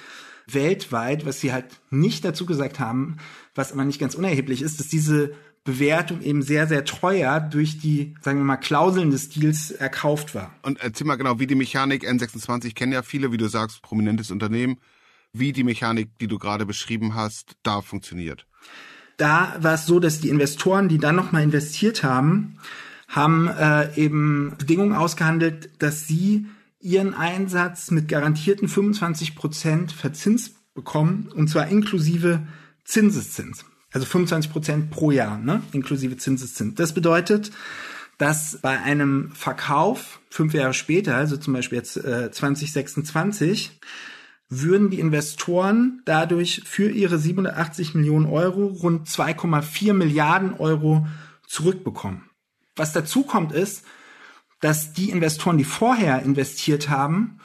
weltweit, 0.47 1.27
was 1.27 1.41
sie 1.41 1.53
halt 1.53 1.67
nicht 1.91 2.25
dazu 2.25 2.47
gesagt 2.47 2.79
haben, 2.81 3.17
was 3.55 3.73
aber 3.73 3.85
nicht 3.85 4.01
ganz 4.01 4.15
unerheblich 4.15 4.63
ist, 4.63 4.81
dass 4.81 4.89
diese 4.89 5.35
Bewertung 5.65 6.23
eben 6.23 6.43
sehr, 6.43 6.67
sehr 6.67 6.85
teuer 6.85 7.39
durch 7.39 7.79
die, 7.79 8.15
sagen 8.21 8.39
wir 8.39 8.45
mal, 8.45 8.57
Klauseln 8.57 9.11
des 9.11 9.29
Deals 9.29 9.71
erkauft 9.71 10.35
war. 10.35 10.53
Und 10.63 10.81
erzähl 10.81 11.07
mal 11.07 11.17
genau, 11.17 11.39
wie 11.39 11.47
die 11.47 11.55
Mechanik 11.55 12.05
N26 12.05 12.75
kennen 12.75 12.93
ja 12.93 13.03
viele, 13.03 13.31
wie 13.31 13.37
du 13.37 13.49
sagst, 13.49 13.83
prominentes 13.83 14.33
Unternehmen, 14.33 14.79
wie 15.33 15.53
die 15.53 15.65
Mechanik, 15.65 16.19
die 16.19 16.27
du 16.27 16.39
gerade 16.39 16.67
beschrieben 16.67 17.15
hast, 17.15 17.57
da 17.63 17.81
funktioniert. 17.81 18.47
Da 19.23 19.55
war 19.61 19.75
es 19.75 19.87
so, 19.87 20.01
dass 20.01 20.19
die 20.19 20.31
Investoren, 20.31 20.89
die 20.89 20.99
dann 20.99 21.15
nochmal 21.15 21.45
investiert 21.45 22.03
haben, 22.03 22.59
haben 23.07 23.47
äh, 23.47 23.95
eben 23.95 24.55
Bedingungen 24.59 24.95
ausgehandelt, 24.95 25.71
dass 25.79 26.09
sie 26.09 26.47
ihren 26.81 27.15
Einsatz 27.15 27.93
mit 27.93 28.09
garantierten 28.09 28.67
25 28.67 29.37
Prozent 29.37 29.93
verzinst 29.93 30.57
bekommen, 30.75 31.29
und 31.37 31.47
zwar 31.47 31.69
inklusive 31.69 32.41
Zinseszins. 32.83 33.65
Also 33.93 34.07
25 34.07 34.51
Prozent 34.51 34.91
pro 34.91 35.13
Jahr, 35.13 35.39
ne? 35.39 35.63
inklusive 35.71 36.17
Zinseszins. 36.17 36.75
Das 36.75 36.93
bedeutet, 36.93 37.53
dass 38.19 38.59
bei 38.61 38.81
einem 38.81 39.31
Verkauf 39.37 40.19
fünf 40.31 40.53
Jahre 40.53 40.75
später, 40.75 41.15
also 41.15 41.37
zum 41.37 41.53
Beispiel 41.53 41.79
jetzt 41.79 41.97
äh, 41.97 42.33
2026, 42.33 43.79
würden 44.61 44.91
die 44.91 45.01
Investoren 45.01 46.03
dadurch 46.05 46.63
für 46.67 46.91
ihre 46.91 47.19
780 47.19 47.95
Millionen 47.95 48.27
Euro 48.27 48.67
rund 48.67 49.09
2,4 49.09 49.95
Milliarden 49.95 50.55
Euro 50.55 51.07
zurückbekommen. 51.47 52.29
Was 52.77 52.93
dazu 52.93 53.23
kommt 53.23 53.53
ist, 53.53 53.87
dass 54.61 54.93
die 54.93 55.09
Investoren, 55.09 55.57
die 55.57 55.65
vorher 55.65 56.23
investiert 56.23 56.91
haben, 56.91 57.39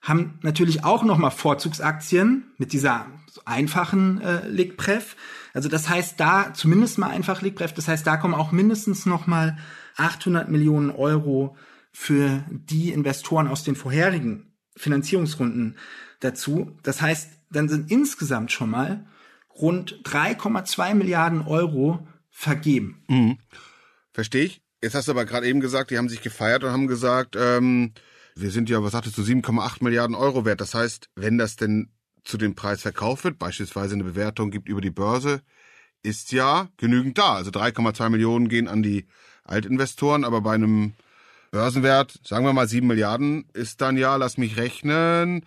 haben 0.00 0.38
natürlich 0.42 0.84
auch 0.84 1.04
nochmal 1.04 1.30
Vorzugsaktien 1.30 2.44
mit 2.56 2.72
dieser 2.72 3.06
einfachen 3.44 4.22
äh, 4.22 4.48
Legpref. 4.48 5.16
Also 5.52 5.68
das 5.68 5.90
heißt, 5.90 6.18
da 6.18 6.54
zumindest 6.54 6.96
mal 6.98 7.10
einfach 7.10 7.42
Legpref, 7.42 7.74
das 7.74 7.88
heißt, 7.88 8.06
da 8.06 8.16
kommen 8.16 8.34
auch 8.34 8.52
mindestens 8.52 9.04
nochmal 9.04 9.58
800 9.96 10.48
Millionen 10.48 10.90
Euro 10.90 11.56
für 11.92 12.42
die 12.50 12.90
Investoren 12.90 13.48
aus 13.48 13.64
den 13.64 13.76
vorherigen 13.76 14.54
Finanzierungsrunden 14.76 15.76
dazu. 16.24 16.76
Das 16.82 17.00
heißt, 17.00 17.30
dann 17.50 17.68
sind 17.68 17.90
insgesamt 17.90 18.52
schon 18.52 18.70
mal 18.70 19.06
rund 19.54 20.00
3,2 20.04 20.94
Milliarden 20.94 21.42
Euro 21.42 22.06
vergeben. 22.30 23.04
Mhm. 23.08 23.38
Verstehe 24.12 24.44
ich. 24.44 24.62
Jetzt 24.82 24.94
hast 24.94 25.08
du 25.08 25.12
aber 25.12 25.24
gerade 25.24 25.46
eben 25.46 25.60
gesagt, 25.60 25.90
die 25.90 25.98
haben 25.98 26.08
sich 26.08 26.20
gefeiert 26.20 26.64
und 26.64 26.70
haben 26.70 26.86
gesagt, 26.86 27.36
ähm, 27.38 27.92
wir 28.34 28.50
sind 28.50 28.68
ja, 28.68 28.82
was 28.82 28.92
sagtest 28.92 29.16
du, 29.16 29.22
7,8 29.22 29.82
Milliarden 29.82 30.16
Euro 30.16 30.44
wert. 30.44 30.60
Das 30.60 30.74
heißt, 30.74 31.08
wenn 31.14 31.38
das 31.38 31.56
denn 31.56 31.90
zu 32.24 32.36
dem 32.36 32.54
Preis 32.54 32.82
verkauft 32.82 33.24
wird, 33.24 33.38
beispielsweise 33.38 33.94
eine 33.94 34.04
Bewertung 34.04 34.50
gibt 34.50 34.68
über 34.68 34.80
die 34.80 34.90
Börse, 34.90 35.42
ist 36.02 36.32
ja 36.32 36.68
genügend 36.76 37.16
da. 37.18 37.34
Also 37.34 37.50
3,2 37.50 38.10
Millionen 38.10 38.48
gehen 38.48 38.68
an 38.68 38.82
die 38.82 39.06
Altinvestoren, 39.44 40.24
aber 40.24 40.40
bei 40.40 40.54
einem 40.54 40.94
Börsenwert, 41.54 42.18
sagen 42.24 42.44
wir 42.44 42.52
mal 42.52 42.66
7 42.66 42.84
Milliarden, 42.84 43.44
ist 43.52 43.80
dann 43.80 43.96
ja, 43.96 44.16
lass 44.16 44.38
mich 44.38 44.56
rechnen, 44.56 45.44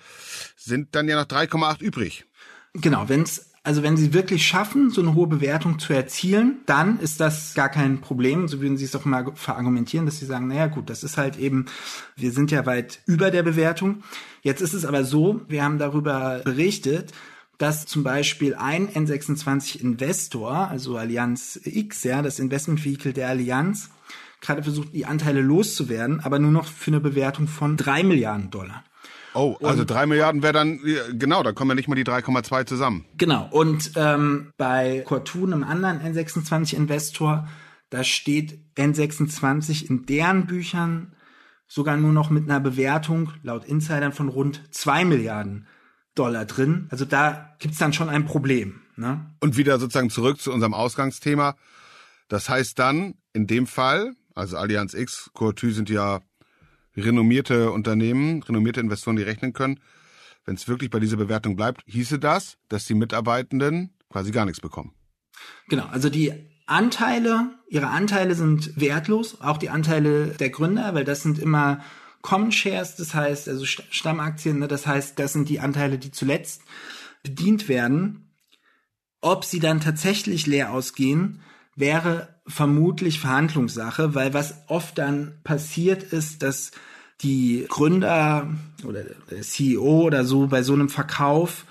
sind 0.55 0.95
dann 0.95 1.09
ja 1.09 1.17
noch 1.17 1.27
3,8 1.27 1.81
übrig. 1.81 2.25
Genau, 2.73 3.09
wenn 3.09 3.23
es 3.23 3.51
also 3.63 3.83
wenn 3.83 3.97
sie 3.97 4.13
wirklich 4.13 4.47
schaffen, 4.47 4.89
so 4.89 5.01
eine 5.01 5.13
hohe 5.13 5.27
Bewertung 5.27 5.77
zu 5.77 5.91
erzielen, 5.91 6.59
dann 6.65 7.01
ist 7.01 7.19
das 7.19 7.53
gar 7.53 7.67
kein 7.67 7.99
Problem. 7.99 8.47
So 8.47 8.61
würden 8.61 8.77
sie 8.77 8.85
es 8.85 8.95
auch 8.95 9.03
mal 9.03 9.33
verargumentieren, 9.35 10.05
dass 10.05 10.19
sie 10.19 10.25
sagen, 10.25 10.47
naja 10.47 10.67
gut, 10.67 10.89
das 10.89 11.03
ist 11.03 11.17
halt 11.17 11.37
eben, 11.37 11.65
wir 12.15 12.31
sind 12.31 12.49
ja 12.51 12.65
weit 12.65 13.01
über 13.05 13.29
der 13.29 13.43
Bewertung. 13.43 14.03
Jetzt 14.41 14.61
ist 14.61 14.71
es 14.71 14.85
aber 14.85 15.03
so, 15.03 15.41
wir 15.49 15.65
haben 15.65 15.77
darüber 15.77 16.39
berichtet, 16.45 17.11
dass 17.57 17.85
zum 17.85 18.03
Beispiel 18.03 18.55
ein 18.55 18.87
N26 18.87 19.81
Investor, 19.81 20.69
also 20.69 20.95
Allianz 20.95 21.59
X, 21.65 22.05
ja, 22.05 22.21
das 22.21 22.39
Investment 22.39 22.85
Vehicle 22.85 23.11
der 23.11 23.27
Allianz, 23.27 23.89
gerade 24.41 24.63
versucht, 24.63 24.93
die 24.93 25.05
Anteile 25.05 25.41
loszuwerden, 25.41 26.19
aber 26.19 26.39
nur 26.39 26.51
noch 26.51 26.65
für 26.65 26.91
eine 26.91 26.99
Bewertung 26.99 27.47
von 27.47 27.77
drei 27.77 28.03
Milliarden 28.03 28.49
Dollar. 28.49 28.83
Oh, 29.33 29.55
also 29.61 29.81
und, 29.81 29.91
drei 29.91 30.05
Milliarden 30.05 30.41
wäre 30.41 30.53
dann, 30.53 30.79
genau, 31.13 31.43
da 31.43 31.51
kommen 31.51 31.71
ja 31.71 31.75
nicht 31.75 31.87
mal 31.87 31.95
die 31.95 32.03
3,2 32.03 32.65
zusammen. 32.65 33.05
Genau, 33.17 33.47
und 33.51 33.91
ähm, 33.95 34.51
bei 34.57 35.03
Cortun, 35.05 35.53
einem 35.53 35.63
anderen 35.63 35.99
N26-Investor, 36.01 37.47
da 37.89 38.03
steht 38.03 38.59
N26 38.75 39.89
in 39.89 40.05
deren 40.05 40.47
Büchern 40.47 41.15
sogar 41.67 41.97
nur 41.97 42.13
noch 42.13 42.29
mit 42.29 42.49
einer 42.49 42.59
Bewertung 42.59 43.31
laut 43.43 43.65
Insidern 43.65 44.11
von 44.11 44.29
rund 44.29 44.73
zwei 44.73 45.05
Milliarden 45.05 45.67
Dollar 46.15 46.45
drin. 46.45 46.87
Also 46.89 47.05
da 47.05 47.55
gibt's 47.59 47.77
dann 47.77 47.93
schon 47.93 48.09
ein 48.09 48.25
Problem. 48.25 48.81
Ne? 48.95 49.29
Und 49.39 49.57
wieder 49.57 49.77
sozusagen 49.79 50.09
zurück 50.09 50.41
zu 50.41 50.51
unserem 50.51 50.73
Ausgangsthema. 50.73 51.55
Das 52.27 52.49
heißt 52.49 52.79
dann, 52.79 53.15
in 53.33 53.45
dem 53.47 53.67
Fall, 53.67 54.15
also 54.37 54.57
Allianz 54.57 54.93
X, 54.93 55.31
Courtu 55.33 55.71
sind 55.71 55.89
ja 55.89 56.21
renommierte 56.95 57.71
Unternehmen, 57.71 58.43
renommierte 58.43 58.79
Investoren, 58.79 59.15
die 59.15 59.23
rechnen 59.23 59.53
können. 59.53 59.79
Wenn 60.45 60.55
es 60.55 60.67
wirklich 60.67 60.89
bei 60.89 60.99
dieser 60.99 61.17
Bewertung 61.17 61.55
bleibt, 61.55 61.81
hieße 61.87 62.19
das, 62.19 62.57
dass 62.69 62.85
die 62.85 62.93
Mitarbeitenden 62.93 63.93
quasi 64.09 64.31
gar 64.31 64.45
nichts 64.45 64.61
bekommen. 64.61 64.93
Genau, 65.67 65.85
also 65.87 66.09
die 66.09 66.33
Anteile, 66.65 67.51
ihre 67.67 67.87
Anteile 67.87 68.35
sind 68.35 68.79
wertlos, 68.79 69.41
auch 69.41 69.57
die 69.57 69.69
Anteile 69.69 70.27
der 70.27 70.49
Gründer, 70.49 70.93
weil 70.93 71.03
das 71.03 71.23
sind 71.23 71.39
immer 71.39 71.83
Common 72.21 72.51
Shares, 72.51 72.95
das 72.95 73.13
heißt, 73.13 73.47
also 73.47 73.65
Stammaktien, 73.65 74.59
ne, 74.59 74.67
das 74.67 74.85
heißt, 74.87 75.17
das 75.19 75.33
sind 75.33 75.49
die 75.49 75.59
Anteile, 75.59 75.97
die 75.97 76.11
zuletzt 76.11 76.61
bedient 77.23 77.69
werden. 77.69 78.33
Ob 79.21 79.45
sie 79.45 79.59
dann 79.59 79.81
tatsächlich 79.81 80.45
leer 80.45 80.71
ausgehen, 80.71 81.41
wäre 81.75 82.36
vermutlich 82.47 83.19
Verhandlungssache, 83.19 84.15
weil 84.15 84.33
was 84.33 84.55
oft 84.67 84.97
dann 84.97 85.33
passiert 85.43 86.03
ist, 86.03 86.43
dass 86.43 86.71
die 87.21 87.65
Gründer 87.67 88.47
oder 88.85 89.03
der 89.31 89.41
CEO 89.41 90.03
oder 90.03 90.23
so 90.23 90.47
bei 90.47 90.63
so 90.63 90.73
einem 90.73 90.89
Verkauf, 90.89 91.65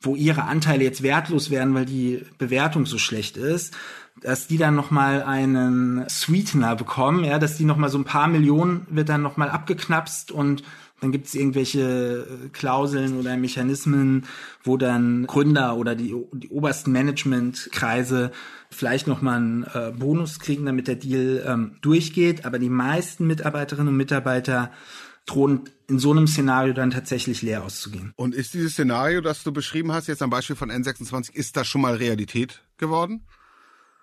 wo 0.00 0.14
ihre 0.14 0.44
Anteile 0.44 0.84
jetzt 0.84 1.02
wertlos 1.02 1.50
werden, 1.50 1.74
weil 1.74 1.86
die 1.86 2.24
Bewertung 2.38 2.86
so 2.86 2.98
schlecht 2.98 3.36
ist, 3.36 3.74
dass 4.20 4.46
die 4.46 4.58
dann 4.58 4.74
noch 4.74 4.90
mal 4.90 5.22
einen 5.22 6.08
Sweetener 6.08 6.76
bekommen, 6.76 7.24
ja, 7.24 7.38
dass 7.38 7.56
die 7.56 7.64
noch 7.64 7.76
mal 7.76 7.88
so 7.88 7.98
ein 7.98 8.04
paar 8.04 8.28
Millionen 8.28 8.86
wird 8.90 9.08
dann 9.08 9.22
noch 9.22 9.36
mal 9.36 9.50
abgeknapst 9.50 10.30
und 10.30 10.62
dann 11.00 11.12
gibt 11.12 11.26
es 11.26 11.34
irgendwelche 11.34 12.26
äh, 12.28 12.48
Klauseln 12.50 13.18
oder 13.18 13.36
Mechanismen, 13.36 14.26
wo 14.62 14.76
dann 14.76 15.26
Gründer 15.26 15.76
oder 15.76 15.94
die, 15.94 16.14
die 16.32 16.48
obersten 16.48 16.92
Managementkreise 16.92 18.30
vielleicht 18.70 19.06
nochmal 19.06 19.36
einen 19.36 19.62
äh, 19.64 19.92
Bonus 19.96 20.38
kriegen, 20.38 20.66
damit 20.66 20.88
der 20.88 20.96
Deal 20.96 21.42
ähm, 21.46 21.76
durchgeht. 21.80 22.44
Aber 22.44 22.58
die 22.58 22.68
meisten 22.68 23.26
Mitarbeiterinnen 23.26 23.88
und 23.88 23.96
Mitarbeiter 23.96 24.70
drohen 25.26 25.62
in 25.88 25.98
so 25.98 26.10
einem 26.10 26.26
Szenario 26.26 26.72
dann 26.72 26.90
tatsächlich 26.90 27.42
leer 27.42 27.64
auszugehen. 27.64 28.12
Und 28.16 28.34
ist 28.34 28.54
dieses 28.54 28.72
Szenario, 28.72 29.20
das 29.20 29.42
du 29.42 29.52
beschrieben 29.52 29.92
hast, 29.92 30.06
jetzt 30.06 30.22
am 30.22 30.30
Beispiel 30.30 30.56
von 30.56 30.70
N26, 30.70 31.32
ist 31.32 31.56
das 31.56 31.66
schon 31.66 31.80
mal 31.80 31.94
Realität 31.94 32.62
geworden? 32.76 33.22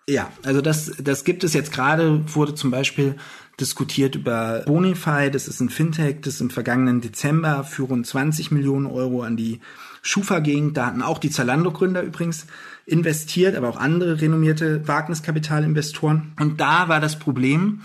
Ja, 0.09 0.31
also 0.43 0.61
das, 0.61 0.93
das 1.01 1.25
gibt 1.25 1.43
es 1.43 1.53
jetzt 1.53 1.73
gerade, 1.73 2.23
wurde 2.33 2.55
zum 2.55 2.71
Beispiel 2.71 3.15
diskutiert 3.59 4.15
über 4.15 4.63
Bonify, 4.65 5.29
das 5.31 5.47
ist 5.47 5.59
ein 5.59 5.69
Fintech, 5.69 6.21
das 6.21 6.39
im 6.39 6.49
vergangenen 6.49 7.01
Dezember 7.01 7.63
für 7.63 7.83
rund 7.83 8.07
20 8.07 8.51
Millionen 8.51 8.85
Euro 8.85 9.23
an 9.23 9.35
die 9.35 9.59
Schufa 10.01 10.39
ging. 10.39 10.73
Da 10.73 10.85
hatten 10.85 11.01
auch 11.01 11.17
die 11.17 11.31
Zalando-Gründer 11.31 12.03
übrigens 12.03 12.45
investiert, 12.85 13.55
aber 13.55 13.67
auch 13.67 13.77
andere 13.77 14.21
renommierte 14.21 14.87
Wagniskapitalinvestoren. 14.87 16.33
Und 16.39 16.61
da 16.61 16.87
war 16.87 17.01
das 17.01 17.19
Problem, 17.19 17.81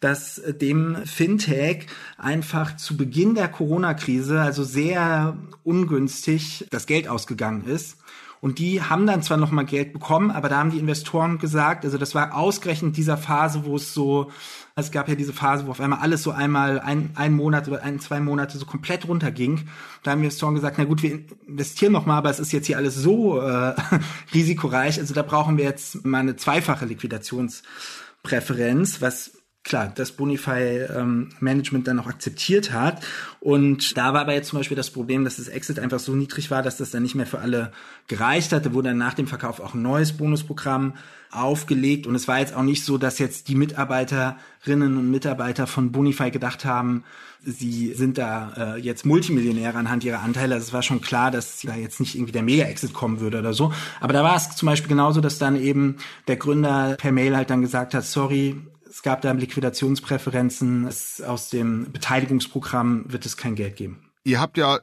dass 0.00 0.40
dem 0.60 0.96
Fintech 1.04 1.86
einfach 2.18 2.76
zu 2.76 2.96
Beginn 2.96 3.34
der 3.34 3.48
Corona-Krise 3.48 4.40
also 4.40 4.62
sehr 4.62 5.36
ungünstig 5.64 6.66
das 6.70 6.86
Geld 6.86 7.08
ausgegangen 7.08 7.66
ist. 7.66 7.96
Und 8.40 8.58
die 8.58 8.82
haben 8.82 9.06
dann 9.06 9.22
zwar 9.22 9.36
noch 9.36 9.50
mal 9.50 9.64
Geld 9.64 9.92
bekommen, 9.92 10.30
aber 10.30 10.48
da 10.48 10.58
haben 10.58 10.70
die 10.70 10.78
Investoren 10.78 11.38
gesagt, 11.38 11.84
also 11.84 11.98
das 11.98 12.14
war 12.14 12.36
ausgerechnet 12.36 12.96
dieser 12.96 13.16
Phase, 13.16 13.64
wo 13.64 13.76
es 13.76 13.94
so, 13.94 14.30
es 14.74 14.90
gab 14.90 15.08
ja 15.08 15.14
diese 15.14 15.32
Phase, 15.32 15.66
wo 15.66 15.70
auf 15.70 15.80
einmal 15.80 16.00
alles 16.00 16.22
so 16.22 16.32
einmal 16.32 16.80
ein, 16.80 17.10
ein 17.14 17.32
Monat 17.32 17.66
oder 17.68 17.82
ein, 17.82 17.98
zwei 17.98 18.20
Monate 18.20 18.58
so 18.58 18.66
komplett 18.66 19.08
runterging. 19.08 19.68
Da 20.02 20.10
haben 20.10 20.22
Investoren 20.22 20.54
gesagt, 20.54 20.76
na 20.78 20.84
gut, 20.84 21.02
wir 21.02 21.20
investieren 21.46 21.92
noch 21.92 22.06
mal, 22.06 22.18
aber 22.18 22.30
es 22.30 22.40
ist 22.40 22.52
jetzt 22.52 22.66
hier 22.66 22.76
alles 22.76 22.94
so 22.94 23.40
äh, 23.40 23.74
risikoreich, 24.34 24.98
also 24.98 25.14
da 25.14 25.22
brauchen 25.22 25.56
wir 25.56 25.64
jetzt 25.64 26.04
mal 26.04 26.18
eine 26.18 26.36
zweifache 26.36 26.84
Liquidationspräferenz, 26.84 29.00
was 29.00 29.32
klar, 29.66 29.92
das 29.92 30.12
Bonify 30.12 30.86
ähm, 30.96 31.28
dann 31.40 31.98
auch 31.98 32.06
akzeptiert 32.06 32.72
hat. 32.72 33.04
Und 33.40 33.96
da 33.96 34.14
war 34.14 34.22
aber 34.22 34.32
jetzt 34.32 34.48
zum 34.48 34.60
Beispiel 34.60 34.76
das 34.76 34.90
Problem, 34.90 35.24
dass 35.24 35.36
das 35.36 35.48
Exit 35.48 35.78
einfach 35.78 35.98
so 35.98 36.14
niedrig 36.14 36.50
war, 36.50 36.62
dass 36.62 36.76
das 36.76 36.92
dann 36.92 37.02
nicht 37.02 37.16
mehr 37.16 37.26
für 37.26 37.40
alle 37.40 37.72
gereicht 38.06 38.52
hatte. 38.52 38.72
Wurde 38.72 38.90
dann 38.90 38.98
nach 38.98 39.14
dem 39.14 39.26
Verkauf 39.26 39.60
auch 39.60 39.74
ein 39.74 39.82
neues 39.82 40.12
Bonusprogramm 40.12 40.94
aufgelegt. 41.32 42.06
Und 42.06 42.14
es 42.14 42.28
war 42.28 42.38
jetzt 42.38 42.54
auch 42.54 42.62
nicht 42.62 42.84
so, 42.84 42.96
dass 42.96 43.18
jetzt 43.18 43.48
die 43.48 43.56
Mitarbeiterinnen 43.56 44.96
und 44.96 45.10
Mitarbeiter 45.10 45.66
von 45.66 45.90
Bonify 45.90 46.30
gedacht 46.30 46.64
haben, 46.64 47.02
sie 47.42 47.92
sind 47.92 48.18
da 48.18 48.76
äh, 48.76 48.80
jetzt 48.80 49.04
Multimillionäre 49.04 49.76
anhand 49.76 50.04
ihrer 50.04 50.20
Anteile. 50.20 50.54
Also 50.54 50.68
es 50.68 50.72
war 50.72 50.82
schon 50.82 51.00
klar, 51.00 51.32
dass 51.32 51.60
da 51.62 51.74
jetzt 51.74 51.98
nicht 51.98 52.14
irgendwie 52.14 52.32
der 52.32 52.42
Mega-Exit 52.42 52.92
kommen 52.92 53.18
würde 53.18 53.40
oder 53.40 53.52
so. 53.52 53.72
Aber 54.00 54.12
da 54.12 54.22
war 54.22 54.36
es 54.36 54.54
zum 54.54 54.66
Beispiel 54.66 54.88
genauso, 54.88 55.20
dass 55.20 55.38
dann 55.38 55.60
eben 55.60 55.96
der 56.28 56.36
Gründer 56.36 56.94
per 56.98 57.10
Mail 57.10 57.36
halt 57.36 57.50
dann 57.50 57.62
gesagt 57.62 57.94
hat, 57.94 58.04
sorry, 58.04 58.56
es 58.96 59.02
gab 59.02 59.20
da 59.20 59.30
Liquidationspräferenzen. 59.32 60.86
Es, 60.86 61.20
aus 61.20 61.50
dem 61.50 61.92
Beteiligungsprogramm 61.92 63.04
wird 63.12 63.26
es 63.26 63.36
kein 63.36 63.54
Geld 63.54 63.76
geben. 63.76 64.10
Ihr 64.24 64.40
habt 64.40 64.56
ja 64.56 64.80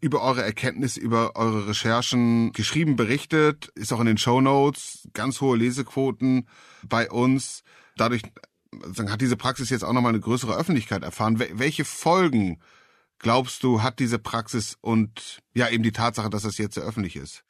über 0.00 0.20
eure 0.20 0.42
Erkenntnisse, 0.42 0.98
über 0.98 1.36
eure 1.36 1.68
Recherchen 1.68 2.52
geschrieben, 2.52 2.96
berichtet, 2.96 3.68
ist 3.76 3.92
auch 3.92 4.00
in 4.00 4.06
den 4.06 4.18
Show 4.18 4.40
Notes, 4.40 5.08
ganz 5.12 5.40
hohe 5.40 5.56
Lesequoten 5.56 6.48
bei 6.88 7.08
uns. 7.08 7.62
Dadurch 7.96 8.22
hat 9.08 9.20
diese 9.20 9.36
Praxis 9.36 9.70
jetzt 9.70 9.84
auch 9.84 9.92
nochmal 9.92 10.10
eine 10.10 10.20
größere 10.20 10.56
Öffentlichkeit 10.56 11.04
erfahren. 11.04 11.38
Welche 11.38 11.84
Folgen 11.84 12.60
glaubst 13.20 13.62
du, 13.62 13.80
hat 13.80 14.00
diese 14.00 14.18
Praxis 14.18 14.76
und 14.80 15.40
ja 15.54 15.68
eben 15.68 15.84
die 15.84 15.92
Tatsache, 15.92 16.30
dass 16.30 16.42
das 16.42 16.58
jetzt 16.58 16.74
sehr 16.74 16.82
öffentlich 16.82 17.14
ist? 17.14 17.44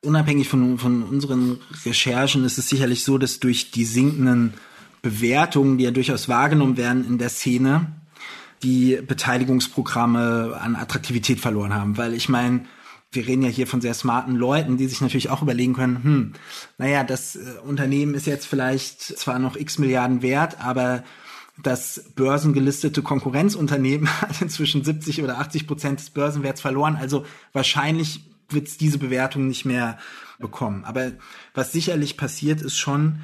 Unabhängig 0.00 0.48
von, 0.48 0.78
von 0.78 1.02
unseren 1.02 1.60
Recherchen 1.84 2.42
ist 2.46 2.56
es 2.56 2.70
sicherlich 2.70 3.04
so, 3.04 3.18
dass 3.18 3.38
durch 3.38 3.70
die 3.70 3.84
sinkenden 3.84 4.54
Bewertungen, 5.02 5.78
die 5.78 5.84
ja 5.84 5.90
durchaus 5.90 6.28
wahrgenommen 6.28 6.76
werden 6.76 7.04
in 7.06 7.18
der 7.18 7.28
Szene, 7.28 7.88
die 8.62 9.00
Beteiligungsprogramme 9.06 10.56
an 10.60 10.76
Attraktivität 10.76 11.40
verloren 11.40 11.74
haben. 11.74 11.98
Weil 11.98 12.14
ich 12.14 12.28
meine, 12.28 12.64
wir 13.10 13.26
reden 13.26 13.42
ja 13.42 13.48
hier 13.48 13.66
von 13.66 13.80
sehr 13.80 13.94
smarten 13.94 14.36
Leuten, 14.36 14.76
die 14.76 14.86
sich 14.86 15.00
natürlich 15.00 15.28
auch 15.28 15.42
überlegen 15.42 15.74
können, 15.74 16.02
hm, 16.02 16.32
naja, 16.78 17.04
das 17.04 17.36
äh, 17.36 17.40
Unternehmen 17.64 18.14
ist 18.14 18.26
jetzt 18.26 18.46
vielleicht 18.46 19.02
zwar 19.02 19.38
noch 19.38 19.56
x 19.56 19.78
Milliarden 19.78 20.22
wert, 20.22 20.60
aber 20.60 21.02
das 21.62 22.12
börsengelistete 22.14 23.02
Konkurrenzunternehmen 23.02 24.08
hat 24.20 24.40
inzwischen 24.40 24.84
70 24.84 25.22
oder 25.22 25.38
80 25.38 25.66
Prozent 25.66 26.00
des 26.00 26.10
Börsenwerts 26.10 26.60
verloren. 26.60 26.96
Also 26.96 27.26
wahrscheinlich 27.52 28.24
wird 28.48 28.68
es 28.68 28.78
diese 28.78 28.98
Bewertung 28.98 29.48
nicht 29.48 29.64
mehr 29.64 29.98
bekommen. 30.38 30.84
Aber 30.84 31.12
was 31.54 31.72
sicherlich 31.72 32.16
passiert, 32.16 32.62
ist 32.62 32.78
schon, 32.78 33.20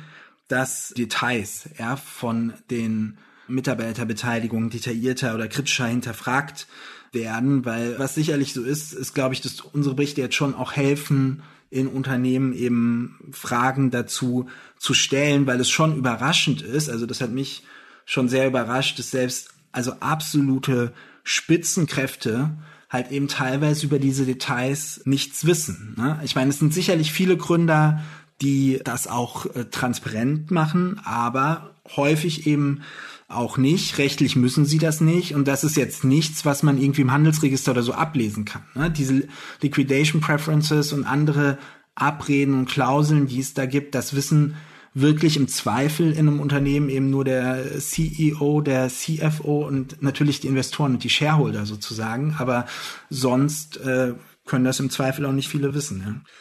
dass 0.48 0.92
Details 0.96 1.68
ja, 1.78 1.96
von 1.96 2.54
den 2.70 3.18
Mitarbeiterbeteiligungen 3.46 4.70
detaillierter 4.70 5.34
oder 5.34 5.48
kritischer 5.48 5.86
hinterfragt 5.86 6.66
werden, 7.12 7.64
weil 7.64 7.98
was 7.98 8.14
sicherlich 8.14 8.52
so 8.52 8.62
ist, 8.62 8.92
ist, 8.92 9.14
glaube 9.14 9.34
ich, 9.34 9.40
dass 9.40 9.60
unsere 9.60 9.94
Berichte 9.94 10.20
jetzt 10.20 10.34
schon 10.34 10.54
auch 10.54 10.72
helfen, 10.72 11.42
in 11.70 11.86
Unternehmen 11.86 12.54
eben 12.54 13.30
Fragen 13.30 13.90
dazu 13.90 14.48
zu 14.78 14.94
stellen, 14.94 15.46
weil 15.46 15.60
es 15.60 15.68
schon 15.68 15.96
überraschend 15.96 16.62
ist. 16.62 16.88
Also 16.88 17.04
das 17.04 17.20
hat 17.20 17.30
mich 17.30 17.62
schon 18.06 18.28
sehr 18.28 18.46
überrascht, 18.46 18.98
dass 18.98 19.10
selbst 19.10 19.50
also 19.70 19.92
absolute 20.00 20.92
Spitzenkräfte 21.24 22.56
halt 22.88 23.10
eben 23.10 23.28
teilweise 23.28 23.84
über 23.84 23.98
diese 23.98 24.24
Details 24.24 25.02
nichts 25.04 25.44
wissen. 25.44 25.94
Ne? 25.98 26.18
Ich 26.24 26.34
meine, 26.34 26.50
es 26.50 26.58
sind 26.58 26.72
sicherlich 26.72 27.12
viele 27.12 27.36
Gründer 27.36 28.02
die 28.40 28.80
das 28.84 29.06
auch 29.06 29.46
äh, 29.54 29.64
transparent 29.64 30.50
machen, 30.50 31.00
aber 31.04 31.74
häufig 31.96 32.46
eben 32.46 32.82
auch 33.28 33.58
nicht. 33.58 33.98
Rechtlich 33.98 34.36
müssen 34.36 34.64
sie 34.64 34.78
das 34.78 35.00
nicht. 35.00 35.34
Und 35.34 35.46
das 35.46 35.64
ist 35.64 35.76
jetzt 35.76 36.04
nichts, 36.04 36.44
was 36.44 36.62
man 36.62 36.78
irgendwie 36.78 37.02
im 37.02 37.12
Handelsregister 37.12 37.72
oder 37.72 37.82
so 37.82 37.92
ablesen 37.92 38.44
kann. 38.44 38.62
Ne? 38.74 38.90
Diese 38.90 39.28
Liquidation 39.60 40.20
Preferences 40.20 40.92
und 40.92 41.04
andere 41.04 41.58
Abreden 41.94 42.54
und 42.54 42.68
Klauseln, 42.68 43.26
die 43.26 43.40
es 43.40 43.54
da 43.54 43.66
gibt, 43.66 43.94
das 43.94 44.14
wissen 44.14 44.54
wirklich 44.94 45.36
im 45.36 45.48
Zweifel 45.48 46.12
in 46.12 46.26
einem 46.26 46.40
Unternehmen 46.40 46.88
eben 46.88 47.10
nur 47.10 47.24
der 47.24 47.78
CEO, 47.78 48.62
der 48.62 48.88
CFO 48.88 49.66
und 49.66 50.02
natürlich 50.02 50.40
die 50.40 50.48
Investoren 50.48 50.94
und 50.94 51.04
die 51.04 51.10
Shareholder 51.10 51.66
sozusagen. 51.66 52.34
Aber 52.38 52.66
sonst 53.10 53.76
äh, 53.78 54.14
können 54.46 54.64
das 54.64 54.80
im 54.80 54.90
Zweifel 54.90 55.26
auch 55.26 55.32
nicht 55.32 55.48
viele 55.48 55.74
wissen. 55.74 56.02
Ja. 56.04 56.32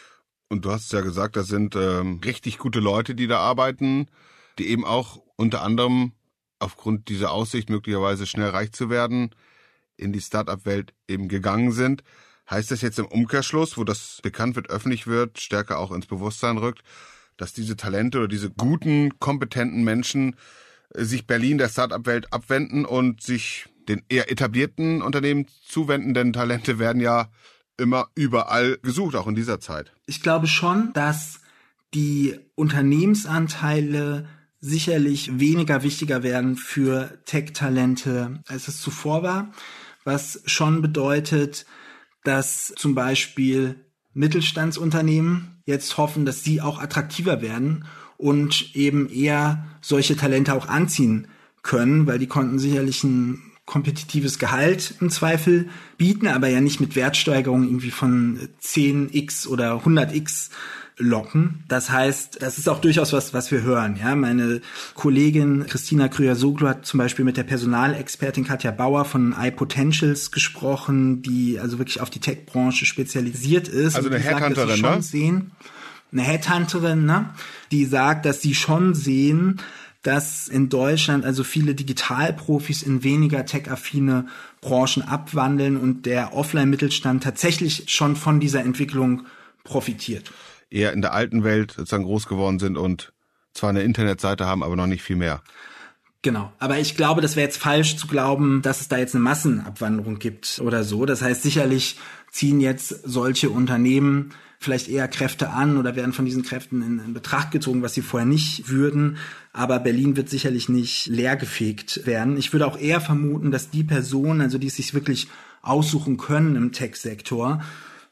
Und 0.50 0.66
du 0.66 0.72
hast 0.72 0.92
ja 0.94 1.02
gesagt, 1.02 1.36
das 1.36 1.48
sind 1.48 1.76
ähm, 1.76 2.22
richtig 2.24 2.58
gute 2.58 2.80
Leute, 2.80 3.16
die 3.16 3.28
da 3.28 3.40
arbeiten, 3.40 4.08
die 4.60 4.68
eben 4.68 4.86
auch 4.86 5.22
unter 5.36 5.62
anderem 5.62 6.14
aufgrund 6.60 7.10
dieser 7.10 7.32
Aussicht 7.32 7.70
möglicherweise 7.70 8.26
schnell 8.26 8.50
reich 8.50 8.72
zu 8.72 8.90
werden, 8.90 9.36
in 9.98 10.14
die 10.14 10.22
Startup-Welt 10.22 10.94
eben 11.08 11.28
gegangen 11.28 11.72
sind. 11.72 12.04
Heißt 12.50 12.72
das 12.72 12.82
jetzt 12.82 12.98
im 12.98 13.08
Umkehrschluss, 13.08 13.78
wo 13.78 13.84
das 13.84 14.20
bekannt 14.24 14.56
wird, 14.56 14.70
öffentlich 14.70 15.06
wird, 15.06 15.40
stärker 15.40 15.80
auch 15.80 15.92
ins 15.92 16.06
Bewusstsein 16.06 16.58
rückt, 16.58 16.82
dass 17.36 17.54
diese 17.54 17.76
Talente 17.76 18.20
oder 18.20 18.28
diese 18.28 18.50
guten, 18.50 19.20
kompetenten 19.20 19.84
Menschen 19.84 20.36
äh, 20.94 21.04
sich 21.04 21.28
Berlin 21.28 21.58
der 21.58 21.70
Startup-Welt 21.70 22.32
abwenden 22.32 22.86
und 22.86 23.22
sich 23.22 23.66
den 23.88 24.04
eher 24.10 24.32
etablierten 24.32 25.02
Unternehmen 25.02 25.48
zuwenden, 25.66 26.14
denn 26.14 26.34
Talente 26.34 26.80
werden 26.80 27.02
ja 27.02 27.30
immer 27.78 28.08
überall 28.16 28.78
gesucht, 28.82 29.16
auch 29.16 29.28
in 29.28 29.36
dieser 29.36 29.60
Zeit. 29.60 29.92
Ich 30.06 30.22
glaube 30.22 30.48
schon, 30.48 30.94
dass 30.94 31.40
die 31.94 32.40
Unternehmensanteile 32.56 34.28
sicherlich 34.60 35.40
weniger 35.40 35.84
wichtiger 35.84 36.24
werden 36.24 36.56
für 36.56 37.20
Tech-Talente, 37.26 38.42
als 38.48 38.68
es 38.68 38.82
zuvor 38.82 39.24
war, 39.24 39.52
was 40.04 40.42
schon 40.46 40.82
bedeutet, 40.82 41.66
dass 42.24 42.74
zum 42.76 42.96
Beispiel 42.96 43.86
Mittelstandsunternehmen 44.14 45.62
jetzt 45.66 45.98
hoffen, 45.98 46.26
dass 46.26 46.44
sie 46.44 46.62
auch 46.62 46.80
attraktiver 46.80 47.42
werden 47.42 47.86
und 48.18 48.76
eben 48.76 49.10
eher 49.10 49.66
solche 49.82 50.16
Talente 50.16 50.54
auch 50.54 50.68
anziehen 50.68 51.28
können, 51.62 52.08
weil 52.08 52.18
die 52.18 52.28
konnten 52.28 52.58
sicherlich 52.58 53.04
ein 53.04 53.47
kompetitives 53.68 54.40
Gehalt 54.40 54.96
im 55.02 55.12
Zweifel 55.12 55.68
bieten, 55.98 56.28
aber 56.28 56.48
ja 56.48 56.62
nicht 56.62 56.80
mit 56.80 56.96
Wertsteigerungen 56.96 57.68
irgendwie 57.68 57.92
von 57.92 58.50
10x 58.64 59.48
oder 59.48 59.84
100x 59.84 60.50
locken. 60.98 61.64
Das 61.68 61.90
heißt, 61.92 62.42
das 62.42 62.58
ist 62.58 62.70
auch 62.70 62.80
durchaus 62.82 63.14
was, 63.14 63.34
was 63.34 63.52
wir 63.52 63.62
hören. 63.62 63.98
Ja, 64.02 64.16
meine 64.16 64.62
Kollegin 64.96 65.68
Christina 65.68 66.08
Krüger-Soglu 66.08 66.68
hat 66.68 66.86
zum 66.86 66.98
Beispiel 66.98 67.26
mit 67.26 67.38
der 67.38 67.44
Personalexpertin 67.44 68.46
Katja 68.46 68.72
Bauer 68.72 69.06
von 69.06 69.36
iPotentials 69.38 70.32
gesprochen, 70.32 71.22
die 71.22 71.60
also 71.60 71.78
wirklich 71.78 72.02
auf 72.02 72.10
die 72.10 72.20
Tech-Branche 72.20 72.86
spezialisiert 72.86 73.68
ist. 73.68 73.96
Also 73.96 74.10
eine 74.10 74.18
Headhunterin, 74.18 74.82
ne? 74.82 75.02
Sehen, 75.02 75.52
eine 76.14 76.22
Headhunterin, 76.22 77.06
ne? 77.06 77.30
Die 77.72 77.86
sagt, 77.86 78.26
dass 78.26 78.42
sie 78.42 78.56
schon 78.56 78.96
sehen, 78.96 79.60
dass 80.04 80.48
in 80.48 80.70
Deutschland 80.70 81.26
also 81.26 81.44
viele 81.44 81.76
Digitalprofis 81.76 82.84
in 82.84 83.04
weniger 83.04 83.46
tech-affine 83.46 84.28
Branchen 84.62 85.04
abwandeln 85.04 85.78
und 85.78 86.06
der 86.06 86.34
Offline-Mittelstand 86.34 87.24
tatsächlich 87.24 87.86
schon 87.88 88.16
von 88.16 88.40
dieser 88.40 88.62
Entwicklung 88.62 89.26
profitiert. 89.64 90.32
Eher 90.70 90.94
in 90.94 91.02
der 91.02 91.14
alten 91.14 91.44
Welt 91.44 91.72
sozusagen 91.72 92.04
groß 92.04 92.28
geworden 92.28 92.60
sind 92.60 92.78
und 92.78 93.14
zwar 93.54 93.70
eine 93.70 93.82
Internetseite 93.84 94.46
haben, 94.46 94.64
aber 94.64 94.76
noch 94.76 94.88
nicht 94.88 95.04
viel 95.04 95.16
mehr. 95.16 95.42
Genau. 96.22 96.52
Aber 96.60 96.78
ich 96.78 96.96
glaube, 96.96 97.22
das 97.22 97.36
wäre 97.36 97.46
jetzt 97.46 97.58
falsch 97.58 97.96
zu 97.96 98.08
glauben, 98.08 98.62
dass 98.62 98.82
es 98.82 98.88
da 98.88 98.98
jetzt 98.98 99.16
eine 99.16 99.24
Massenabwanderung 99.24 100.20
gibt 100.20 100.60
oder 100.64 100.84
so. 100.84 101.06
Das 101.06 101.22
heißt, 101.22 101.44
sicherlich 101.44 101.98
ziehen 102.32 102.60
jetzt 102.60 102.90
solche 103.04 103.50
Unternehmen 103.50 104.34
vielleicht 104.60 104.88
eher 104.88 105.08
Kräfte 105.08 105.50
an 105.50 105.78
oder 105.78 105.96
werden 105.96 106.14
von 106.14 106.26
diesen 106.26 106.44
Kräften 106.44 106.82
in, 106.82 107.00
in 107.00 107.14
Betracht 107.14 107.52
gezogen, 107.52 107.82
was 107.82 107.94
sie 107.94 108.02
vorher 108.02 108.28
nicht 108.28 108.70
würden. 108.70 109.18
Aber 109.54 109.80
Berlin 109.80 110.16
wird 110.16 110.30
sicherlich 110.30 110.68
nicht 110.70 111.08
leergefegt 111.08 112.06
werden. 112.06 112.38
Ich 112.38 112.54
würde 112.54 112.66
auch 112.66 112.80
eher 112.80 113.02
vermuten, 113.02 113.52
dass 113.52 113.70
die 113.70 113.84
Personen, 113.84 114.42
also 114.42 114.58
die 114.58 114.68
es 114.68 114.76
sich 114.76 114.94
wirklich 114.94 115.28
aussuchen 115.62 116.18
können 116.18 116.56
im 116.56 116.72
Tech-Sektor, 116.72 117.62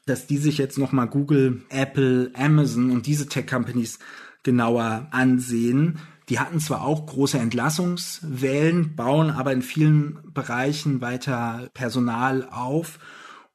dass 0.06 0.28
die 0.28 0.38
sich 0.38 0.58
jetzt 0.58 0.78
nochmal 0.78 1.08
Google, 1.08 1.64
Apple, 1.70 2.32
Amazon 2.36 2.92
und 2.92 3.08
diese 3.08 3.28
Tech-Companies 3.28 4.00
genauer 4.44 5.08
ansehen. 5.12 6.00
Die 6.30 6.40
hatten 6.40 6.60
zwar 6.60 6.84
auch 6.84 7.06
große 7.06 7.38
Entlassungswellen, 7.38 8.96
bauen 8.96 9.30
aber 9.32 9.52
in 9.54 9.62
vielen 9.62 10.20
Bereichen 10.34 11.02
weiter 11.02 11.70
Personal 11.74 12.48
auf 12.50 13.00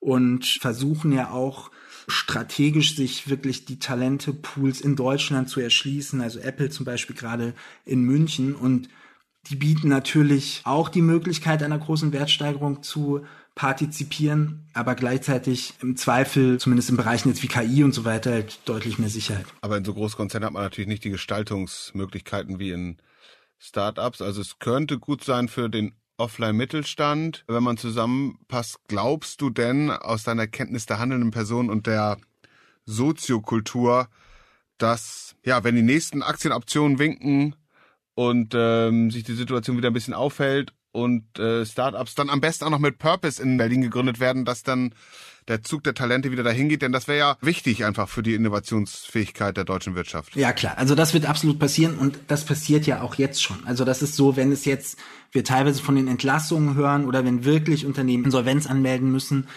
und 0.00 0.46
versuchen 0.46 1.12
ja 1.12 1.30
auch 1.30 1.70
strategisch 2.10 2.96
sich 2.96 3.28
wirklich 3.28 3.64
die 3.64 3.78
Talentepools 3.78 4.80
in 4.80 4.96
Deutschland 4.96 5.48
zu 5.48 5.60
erschließen. 5.60 6.20
Also 6.20 6.40
Apple 6.40 6.70
zum 6.70 6.84
Beispiel 6.84 7.16
gerade 7.16 7.54
in 7.84 8.02
München 8.02 8.54
und 8.54 8.88
die 9.48 9.56
bieten 9.56 9.88
natürlich 9.88 10.60
auch 10.64 10.88
die 10.88 11.00
Möglichkeit 11.00 11.62
einer 11.62 11.78
großen 11.78 12.12
Wertsteigerung 12.12 12.82
zu 12.82 13.24
partizipieren, 13.54 14.66
aber 14.74 14.94
gleichzeitig 14.94 15.74
im 15.80 15.96
Zweifel, 15.96 16.58
zumindest 16.58 16.90
in 16.90 16.96
Bereichen 16.96 17.28
jetzt 17.28 17.42
wie 17.42 17.48
KI 17.48 17.84
und 17.84 17.92
so 17.92 18.04
weiter, 18.04 18.32
halt 18.32 18.60
deutlich 18.64 18.98
mehr 18.98 19.08
Sicherheit. 19.08 19.46
Aber 19.60 19.76
in 19.76 19.84
so 19.84 19.94
Großkonzernen 19.94 20.46
hat 20.46 20.52
man 20.52 20.62
natürlich 20.62 20.88
nicht 20.88 21.04
die 21.04 21.10
Gestaltungsmöglichkeiten 21.10 22.58
wie 22.58 22.70
in 22.70 22.98
Startups. 23.58 24.22
Also 24.22 24.40
es 24.40 24.58
könnte 24.58 24.98
gut 24.98 25.24
sein 25.24 25.48
für 25.48 25.68
den 25.68 25.92
Offline-Mittelstand. 26.20 27.44
Wenn 27.48 27.62
man 27.62 27.76
zusammenpasst, 27.76 28.78
glaubst 28.86 29.40
du 29.40 29.50
denn 29.50 29.90
aus 29.90 30.22
deiner 30.22 30.46
Kenntnis 30.46 30.86
der 30.86 30.98
handelnden 30.98 31.30
Person 31.30 31.70
und 31.70 31.86
der 31.86 32.18
Soziokultur, 32.84 34.08
dass, 34.78 35.34
ja, 35.44 35.64
wenn 35.64 35.74
die 35.74 35.82
nächsten 35.82 36.22
Aktienoptionen 36.22 36.98
winken 36.98 37.56
und 38.14 38.54
ähm, 38.56 39.10
sich 39.10 39.24
die 39.24 39.34
Situation 39.34 39.76
wieder 39.76 39.90
ein 39.90 39.94
bisschen 39.94 40.14
aufhält 40.14 40.72
und 40.92 41.38
äh, 41.38 41.64
Startups 41.64 42.14
dann 42.14 42.30
am 42.30 42.40
besten 42.40 42.64
auch 42.64 42.70
noch 42.70 42.78
mit 42.78 42.98
Purpose 42.98 43.42
in 43.42 43.56
Berlin 43.56 43.82
gegründet 43.82 44.20
werden, 44.20 44.44
dass 44.44 44.62
dann 44.62 44.94
der 45.48 45.62
Zug 45.62 45.82
der 45.84 45.94
Talente 45.94 46.30
wieder 46.30 46.42
dahin 46.42 46.68
geht, 46.68 46.82
denn 46.82 46.92
das 46.92 47.08
wäre 47.08 47.18
ja 47.18 47.36
wichtig 47.40 47.84
einfach 47.84 48.08
für 48.08 48.22
die 48.22 48.34
Innovationsfähigkeit 48.34 49.56
der 49.56 49.64
deutschen 49.64 49.94
Wirtschaft. 49.94 50.36
Ja 50.36 50.52
klar, 50.52 50.78
also 50.78 50.94
das 50.94 51.14
wird 51.14 51.26
absolut 51.26 51.58
passieren 51.58 51.98
und 51.98 52.18
das 52.28 52.44
passiert 52.44 52.86
ja 52.86 53.02
auch 53.02 53.16
jetzt 53.16 53.42
schon. 53.42 53.64
Also 53.66 53.84
das 53.84 54.02
ist 54.02 54.14
so, 54.14 54.36
wenn 54.36 54.52
es 54.52 54.64
jetzt 54.64 54.98
wir 55.32 55.44
teilweise 55.44 55.82
von 55.82 55.96
den 55.96 56.08
Entlassungen 56.08 56.74
hören 56.74 57.04
oder 57.06 57.24
wenn 57.24 57.44
wirklich 57.44 57.86
Unternehmen 57.86 58.24
Insolvenz 58.24 58.66
anmelden 58.66 59.10
müssen, 59.10 59.48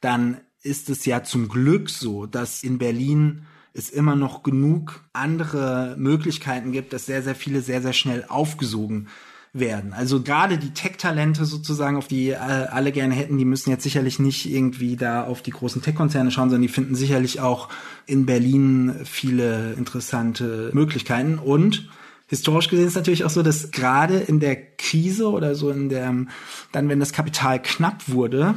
dann 0.00 0.40
ist 0.62 0.90
es 0.90 1.04
ja 1.06 1.22
zum 1.22 1.48
Glück 1.48 1.88
so, 1.88 2.26
dass 2.26 2.62
in 2.62 2.78
Berlin 2.78 3.46
es 3.72 3.90
immer 3.90 4.16
noch 4.16 4.42
genug 4.42 5.04
andere 5.12 5.94
Möglichkeiten 5.96 6.72
gibt, 6.72 6.92
dass 6.92 7.06
sehr, 7.06 7.22
sehr 7.22 7.34
viele 7.36 7.62
sehr, 7.62 7.82
sehr 7.82 7.92
schnell 7.92 8.24
aufgesogen 8.28 9.08
werden. 9.52 9.92
Also 9.92 10.22
gerade 10.22 10.58
die 10.58 10.70
Tech-Talente 10.70 11.44
sozusagen, 11.44 11.96
auf 11.96 12.06
die 12.06 12.30
äh, 12.30 12.36
alle 12.36 12.92
gerne 12.92 13.14
hätten, 13.14 13.36
die 13.36 13.44
müssen 13.44 13.70
jetzt 13.70 13.82
sicherlich 13.82 14.20
nicht 14.20 14.48
irgendwie 14.48 14.96
da 14.96 15.24
auf 15.24 15.42
die 15.42 15.50
großen 15.50 15.82
Tech-Konzerne 15.82 16.30
schauen, 16.30 16.50
sondern 16.50 16.62
die 16.62 16.68
finden 16.68 16.94
sicherlich 16.94 17.40
auch 17.40 17.68
in 18.06 18.26
Berlin 18.26 18.94
viele 19.04 19.72
interessante 19.72 20.70
Möglichkeiten. 20.72 21.38
Und 21.38 21.88
historisch 22.28 22.68
gesehen 22.68 22.86
ist 22.86 22.94
natürlich 22.94 23.24
auch 23.24 23.30
so, 23.30 23.42
dass 23.42 23.72
gerade 23.72 24.18
in 24.18 24.38
der 24.38 24.56
Krise 24.76 25.28
oder 25.28 25.56
so 25.56 25.70
in 25.70 25.88
der, 25.88 26.14
dann 26.70 26.88
wenn 26.88 27.00
das 27.00 27.12
Kapital 27.12 27.60
knapp 27.60 28.08
wurde, 28.08 28.54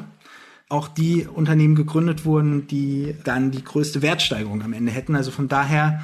auch 0.70 0.88
die 0.88 1.26
Unternehmen 1.26 1.76
gegründet 1.76 2.26
wurden, 2.26 2.68
die 2.68 3.16
dann 3.24 3.50
die 3.50 3.64
größte 3.64 4.04
Wertsteigerung 4.04 4.62
am 4.62 4.74
Ende 4.74 4.92
hätten. 4.92 5.16
Also 5.16 5.32
von 5.32 5.48
daher, 5.48 6.02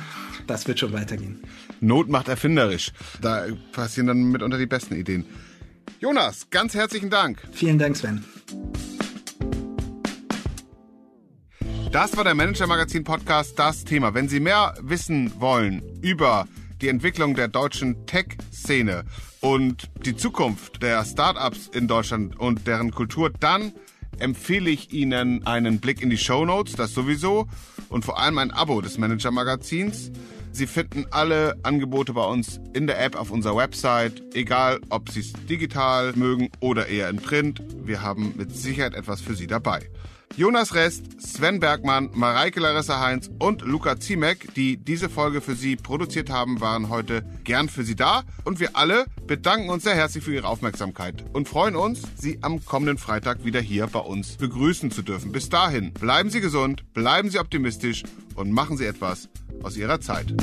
das 0.47 0.67
wird 0.67 0.79
schon 0.79 0.93
weitergehen. 0.93 1.41
Not 1.81 2.09
macht 2.09 2.27
erfinderisch. 2.27 2.91
Da 3.21 3.45
passieren 3.71 4.07
dann 4.07 4.23
mitunter 4.23 4.57
die 4.57 4.65
besten 4.65 4.95
Ideen. 4.95 5.25
Jonas, 5.99 6.49
ganz 6.49 6.75
herzlichen 6.75 7.09
Dank. 7.09 7.41
Vielen 7.51 7.77
Dank, 7.77 7.97
Sven. 7.97 8.23
Das 11.91 12.15
war 12.15 12.23
der 12.23 12.35
Manager 12.35 12.67
Magazin 12.67 13.03
Podcast, 13.03 13.57
das 13.57 13.83
Thema. 13.83 14.13
Wenn 14.13 14.29
Sie 14.29 14.39
mehr 14.39 14.75
wissen 14.79 15.33
wollen 15.39 15.81
über 16.01 16.47
die 16.81 16.87
Entwicklung 16.87 17.35
der 17.35 17.47
deutschen 17.47 18.05
Tech-Szene 18.05 19.05
und 19.41 19.89
die 20.05 20.15
Zukunft 20.15 20.83
der 20.83 21.03
Startups 21.03 21.67
in 21.73 21.87
Deutschland 21.87 22.39
und 22.39 22.67
deren 22.67 22.91
Kultur, 22.91 23.31
dann 23.31 23.73
empfehle 24.19 24.69
ich 24.69 24.93
Ihnen 24.93 25.45
einen 25.47 25.79
Blick 25.79 26.01
in 26.01 26.09
die 26.09 26.17
Show 26.17 26.45
Notes, 26.45 26.75
das 26.75 26.93
sowieso, 26.93 27.47
und 27.89 28.05
vor 28.05 28.19
allem 28.19 28.37
ein 28.37 28.51
Abo 28.51 28.81
des 28.81 28.97
Manager 28.97 29.31
Magazins. 29.31 30.11
Sie 30.51 30.67
finden 30.67 31.05
alle 31.11 31.55
Angebote 31.63 32.13
bei 32.13 32.25
uns 32.25 32.59
in 32.73 32.87
der 32.87 33.01
App 33.03 33.15
auf 33.15 33.31
unserer 33.31 33.55
Website, 33.55 34.21
egal 34.33 34.79
ob 34.89 35.09
Sie 35.09 35.21
es 35.21 35.33
digital 35.49 36.13
mögen 36.13 36.49
oder 36.59 36.87
eher 36.87 37.09
in 37.09 37.17
Print. 37.17 37.63
Wir 37.83 38.01
haben 38.01 38.33
mit 38.35 38.55
Sicherheit 38.55 38.95
etwas 38.95 39.21
für 39.21 39.35
Sie 39.35 39.47
dabei. 39.47 39.89
Jonas 40.35 40.73
Rest, 40.73 41.21
Sven 41.21 41.59
Bergmann, 41.59 42.09
Mareike 42.13 42.59
Larissa 42.59 43.01
Heinz 43.01 43.29
und 43.39 43.61
Luca 43.61 43.99
Ziemek, 43.99 44.53
die 44.53 44.77
diese 44.77 45.09
Folge 45.09 45.41
für 45.41 45.55
Sie 45.55 45.75
produziert 45.75 46.29
haben, 46.29 46.61
waren 46.61 46.89
heute 46.89 47.25
gern 47.43 47.67
für 47.67 47.83
Sie 47.83 47.95
da. 47.95 48.23
Und 48.45 48.59
wir 48.59 48.75
alle 48.77 49.05
bedanken 49.27 49.69
uns 49.69 49.83
sehr 49.83 49.95
herzlich 49.95 50.23
für 50.23 50.33
Ihre 50.33 50.47
Aufmerksamkeit 50.47 51.25
und 51.33 51.49
freuen 51.49 51.75
uns, 51.75 52.03
Sie 52.15 52.39
am 52.41 52.63
kommenden 52.63 52.97
Freitag 52.97 53.43
wieder 53.43 53.59
hier 53.59 53.87
bei 53.87 53.99
uns 53.99 54.37
begrüßen 54.37 54.91
zu 54.91 55.01
dürfen. 55.01 55.31
Bis 55.31 55.49
dahin, 55.49 55.93
bleiben 55.93 56.29
Sie 56.29 56.41
gesund, 56.41 56.93
bleiben 56.93 57.29
Sie 57.29 57.39
optimistisch 57.39 58.03
und 58.35 58.51
machen 58.51 58.77
Sie 58.77 58.85
etwas 58.85 59.27
aus 59.61 59.75
Ihrer 59.75 59.99
Zeit. 59.99 60.33